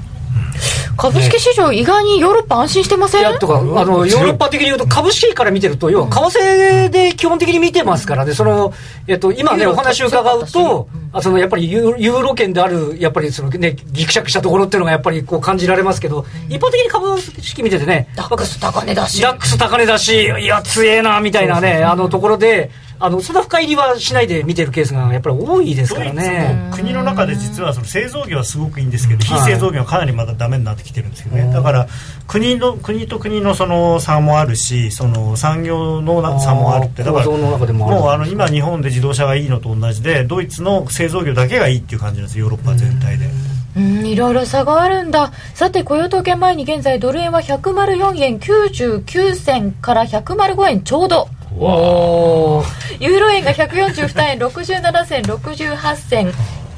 [0.97, 3.21] 株式市場意外にヨーロッパ安心してません？
[3.21, 8.34] いやとかあのヨーロッパ的に言うと株式から見てると要は為替で基本的に見てますからね。
[8.34, 8.73] その、
[9.07, 19.21] えっと、今ねお話伺うとあそのやっぱりユーユーロ圏であるやっぱりそのねぎくしゃくしたところっていうのがやっぱりこう感じられますけど一般的に株式見ててねダックス高値だし。
[19.21, 22.71] ダックス高値だしいや強えなみたいなねあのところで
[23.02, 31.88] あのそんな深入りはしないで見てるケースがやっぱり多いですからドイツねも国の中で実はその製造業はすごくいいんですけど、非製造業はかなりまだダメになってきてるんですよね、だから
[32.28, 37.04] 国の国と国のその差もあるしその産業のな差もあるって。
[37.04, 38.00] だから構造の中でもある。
[38.02, 43.30] もうあの今日本で自動車がいいのと同じでドイツの製造業だけがいいっていう感じなんですヨーロッパ全体で。
[43.78, 44.06] うん。
[44.06, 45.32] いろいろ差があるんだ。
[45.54, 52.64] さて雇用統計前に現在ドル円は104円99銭から105円ちょうどお
[53.00, 56.32] ユーロ円が142円67銭68銭。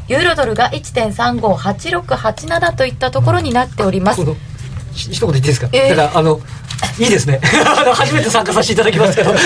[0.07, 4.21] ユーロドルが1.358687といったところになっております。
[4.93, 6.39] 一言言っていいですか、えーだからあの
[6.99, 7.39] いいですね。
[7.93, 9.31] 初めて参加させていただきますけど。
[9.31, 9.37] 雇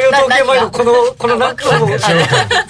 [0.00, 1.88] 用統計前のこのこのなんとも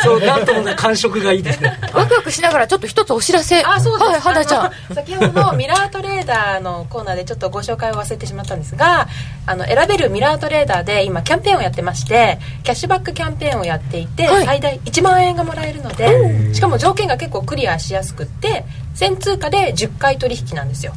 [0.02, 1.78] そうなんともな感触がいいですね。
[1.92, 3.62] ワクワクしながらちょっと一つお知らせ。
[3.62, 4.94] あそうです、はい花ちゃん。
[4.94, 9.08] 先ほどのミラートレーダーのコーナーでちょっとご紹介を忘れてしまったんですが
[9.46, 14.44] あの選べるミラートレーダーで今キャンペーンをやってましてキャッシュバックキャンペーンをやっていて、はい。
[14.44, 18.64] 最大1万円がもらえるのでしかも条件が結構クリアしやすくって
[18.96, 20.94] 1000通貨で10回取引なんですよ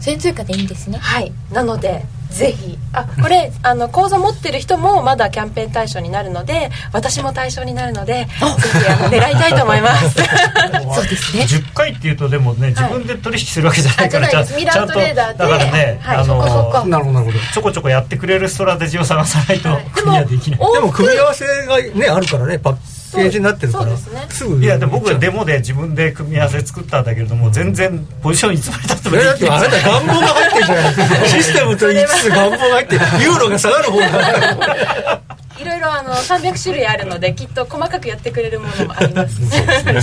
[0.00, 0.98] 先通貨でいいんですね。
[0.98, 1.32] はい。
[1.52, 2.78] なのでぜひ。
[2.94, 10.10] あこれあの口座持ってる人もまだキャンペーン対象になるので私も対象になるのでぜひあの狙いたいと思います。
[10.94, 11.44] そうですね。
[11.44, 14.58] 10回っていうとでもね自分で取引するわけじゃないから、あじゃないです。
[14.58, 16.86] ミラートレーダーでちゃんとだからね、はいあのそこそこ。
[16.88, 17.38] なるほどなるほど。
[17.52, 22.76] ちょこちょこやってくれるストラテジーを探さないとクリアできない、でも組み合わせがねあるからねパッ
[23.16, 35.22] ケージになってるからすすぐいやでも僕はデモで自分で組み合わせ作ったんだけれども全然ポジションいつまでたってもいやだってあなた願望が入ってるじゃないですかシステムと言いつつ願望が入ってユーロが下がる方が。
[35.62, 39.40] いろいろあの300種類あるのできっと細かくやってくれるものもあります。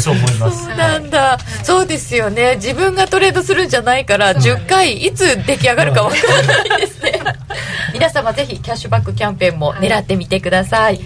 [0.02, 0.66] そう思います。
[0.66, 2.56] そうなんだ、そうですよね。
[2.56, 7.20] 自分がトレードするんじゃないから10回いつ出来上がるかわからないですね。
[7.94, 11.02] 皆様ぜひキャッシュバックキャンペーンも狙ってみてください、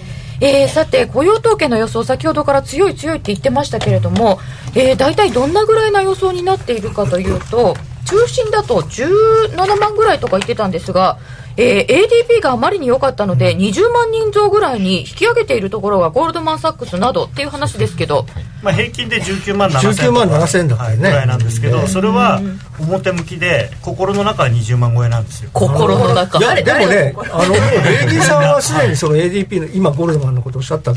[0.46, 4.40] えーさて雇用統計の予想先ほどから強い強いって言ってましたけれども、
[4.76, 11.18] えー、大体どんなぐらいな予想になっているかというと中心だと17万ぐらいとか言ってたんですが、
[11.58, 12.04] えー
[12.38, 18.26] ADP があまりに良かったので20万人増ぐらいに引き上げているところがゴールドマン・サックスなどっていう話ですけど。
[18.62, 22.42] まあ、平均で19万7000 19万7000だったよねぐらいなんですけど、それは
[22.80, 25.50] 表向きで心の中は20万超えなんですよ。
[25.52, 26.40] 心の中。
[26.40, 27.62] いやでもねあのレイ
[28.08, 30.94] ディさんはすでにその ADP の今ゴールドマンのことをおっしゃった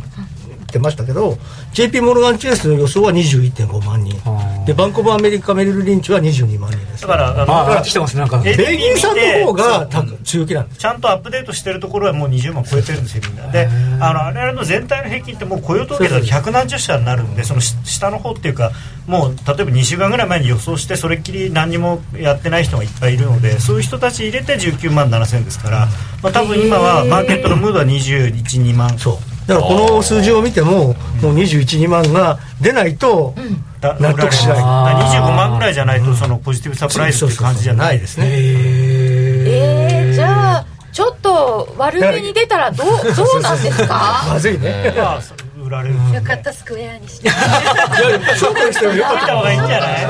[0.77, 1.39] ってましたけど
[1.73, 4.17] JP モルガン・チェイスの予想は21.5万人。
[4.65, 7.03] でバンコブアメリカメリル・リンチは22万人です。
[7.03, 8.43] だからあのあ上がってますねなんか。
[8.45, 9.89] レレイディさんの方が
[10.25, 13.69] 強気なんですちゃんとアップデートしてるところはもう20万超えてるんですよみんなで
[14.01, 18.73] あの我々の全体の平均ってもう雇用統計だと百何十社になるんでそのし下の方っていうか
[19.07, 25.89] もう例えば2週間ぐらい前に予想してそれっきり何にもやってない人がいっぱいいるのでそういう人たち入れて19万7000ですから、
[26.23, 30.89] まあ、多分今はマーケットのムードは212万そうだからこの数字を見ても
[31.23, 33.35] もう212万が出ないと
[33.81, 34.57] だ納得しない。
[34.57, 34.69] だか
[34.99, 38.27] ら25万ぐらいじゃないとそのポジティブサプライズっていう感じじゃないですね。
[38.29, 44.25] えー、じゃあちょっと悪めに出たらどうどうなんですか？
[44.29, 44.93] まずいね。
[44.97, 45.21] まあ
[45.63, 45.95] 売られる。
[46.15, 47.29] よかったスクエアにして。
[47.29, 50.07] ショートにしてもよかっ見た方がいいんじゃない？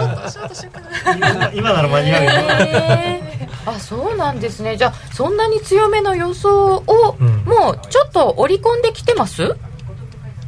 [1.17, 2.31] 今今なら間に合うよ。
[2.31, 3.26] えー
[3.67, 4.77] あそうなんですね。
[4.77, 7.29] じゃあそんなに強めの予想を、うん。
[7.45, 9.57] もうちょっと織り込んできてます？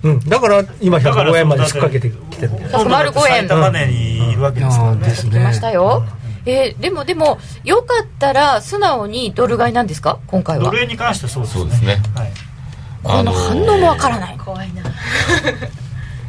[0.00, 6.04] うん、だから今だから105円まで突っかけてきてるんだよ105円最高値にいるわけですからねです来ましたよ、
[6.46, 12.32] えーでもでもよかったら素直にドル買いなんですか今回はドル円に関してはそうですねそうですねはい
[13.02, 14.84] この反応もわからない怖いな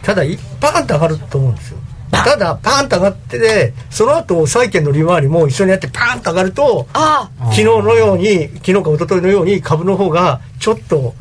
[0.01, 1.77] ただいパーンと上がると思うんですよ
[2.11, 11.13] ただパーンと上がってでその後債券の利回りも一緒にやってパーンと上がるとあ昨日のように昨日か一昨日のように株の方がちょっと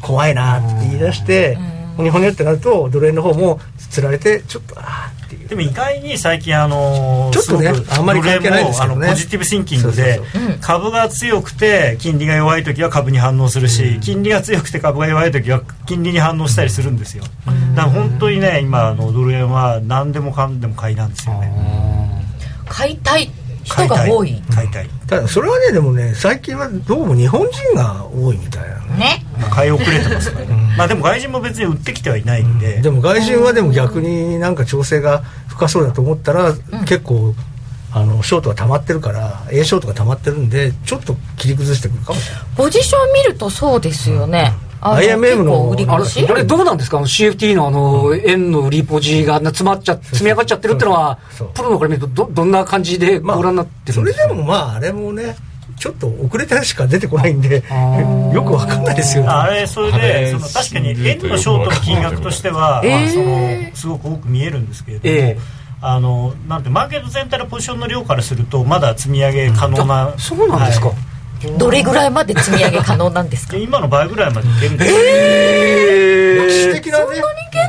[0.00, 1.58] 怖いなって言い出して
[1.96, 3.58] 日本にってなるとドル円の方も
[3.90, 5.48] つられてちょっとあーっていう。
[5.48, 9.00] でも意外に最近あのーちょっとねすごくあんまり関係ないですけどね。
[9.00, 10.20] ドル円もあのポジティブシンキングで
[10.60, 17.24] 株が強くて金利が弱い時は株に反応するし、金利が強くて株が弱い時は金利に反応したりするんですよ、
[17.74, 21.52] だから本当にね今あのドル円は何でもかんでも買いなんですよね。
[22.66, 23.37] 買いたい買いたい
[23.68, 24.42] 人が多い。
[24.54, 24.88] 買いたい。
[25.06, 28.76] ただそれはねでもね最近はどうも日本人が多いみたいな。
[28.96, 28.98] ね。
[28.98, 36.54] ねまあ買い遅れてますからね、まあでも外人も別に売ってきてはいないんで、でも外人はでも逆になんか調整が深そうだと思ったら、
[36.86, 37.34] 結構
[37.92, 42.44] あのショートが溜まってるから A ショートが溜まってるんでちょっと切り崩してくるかもしれない。
[42.56, 46.98] ポジション見るとそうですよね、あの IMM のあれどうなんですか？
[46.98, 51.50] あの CFT のあの円の売りポジが詰まっちゃ積み上がっちゃってるってのはそう。
[51.52, 55.36] プロのから見るとどどんな感じでご覧になってるそれんですか、でもまああれもね
[55.78, 58.32] ちょっと遅れてしか出てこないんでー。
[58.32, 59.28] よくわかんないですよね。
[59.30, 63.00] あれそれあれでその確かに円のショートの金額としては、えー。
[63.00, 65.38] まあ、そのすごく多く見えるんですけれども、ええ。
[65.80, 70.96] あのなんてマーケット全体のポジションの量からするとまだ積み上げ可能な、あそうなんですか、はい
[71.58, 73.52] どれぐらいまで積み上げ可能なんですか？
[73.54, 74.98] で今の倍ぐらいまでいけるんですよ、
[76.44, 77.20] 歴史的なね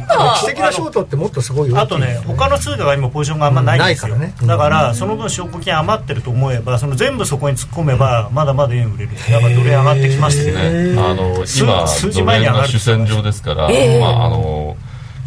[0.09, 4.47] 歴史的なショートってもっとすごい大きいあとね他の通貨が今ポジションがあんまないんですよ、うんないからね。
[4.47, 9.15] だからその分証拠金余ってると思えばその全部そこに突っ込めばまだまだ円売れる。
[9.15, 10.57] だからドル円上がってきましたよ。
[10.57, 12.61] ねね、あの数今数字ドル円前に上がる。
[12.63, 14.75] が主戦場ですから、ええまああの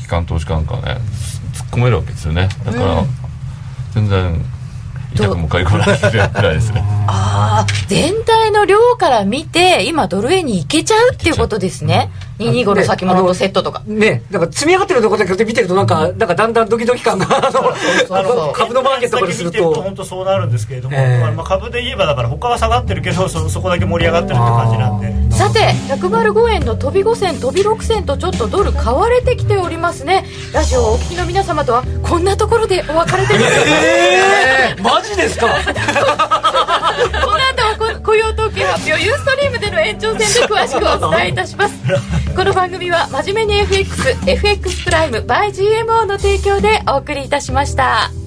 [0.01, 1.01] 機関投資家なんかはね
[1.55, 2.49] 突っ込めるわけですよね。
[2.65, 3.05] だから、
[3.95, 4.45] 全然
[5.15, 6.83] 痛くも痒くもないぐらいですね。
[7.07, 13.83] ああ全体の量から見て今ドル円に行けちゃうっていうことですね225の先物とセットとか。
[13.87, 20.97] ねだから積み上がってるところだけ見てるとなんか、なんかだんだんドキドキ感が株のマーケットからする先見てるとと本当そうなるんですけれども、
[21.35, 25.13] まあ株で言えばだから他は下がってるけどそそこだけ盛り上がってるって感じなんで。
[25.37, 30.25] さて105円の飛び5銭飛び6銭とちょっとドル買われてきておりますね。
[30.53, 33.41] ラジオをお聞きの皆様とはこんなところでお別れです。
[33.41, 35.47] えー、マジですか？
[35.47, 35.53] こ
[37.31, 37.62] の後
[38.13, 41.75] 雇用統計発表ユーストリームでの延長戦で詳しくお伝えいたします。
[42.37, 48.22] この番組は真面目に FXFX プライム by GMO の提供でお送りいたしました。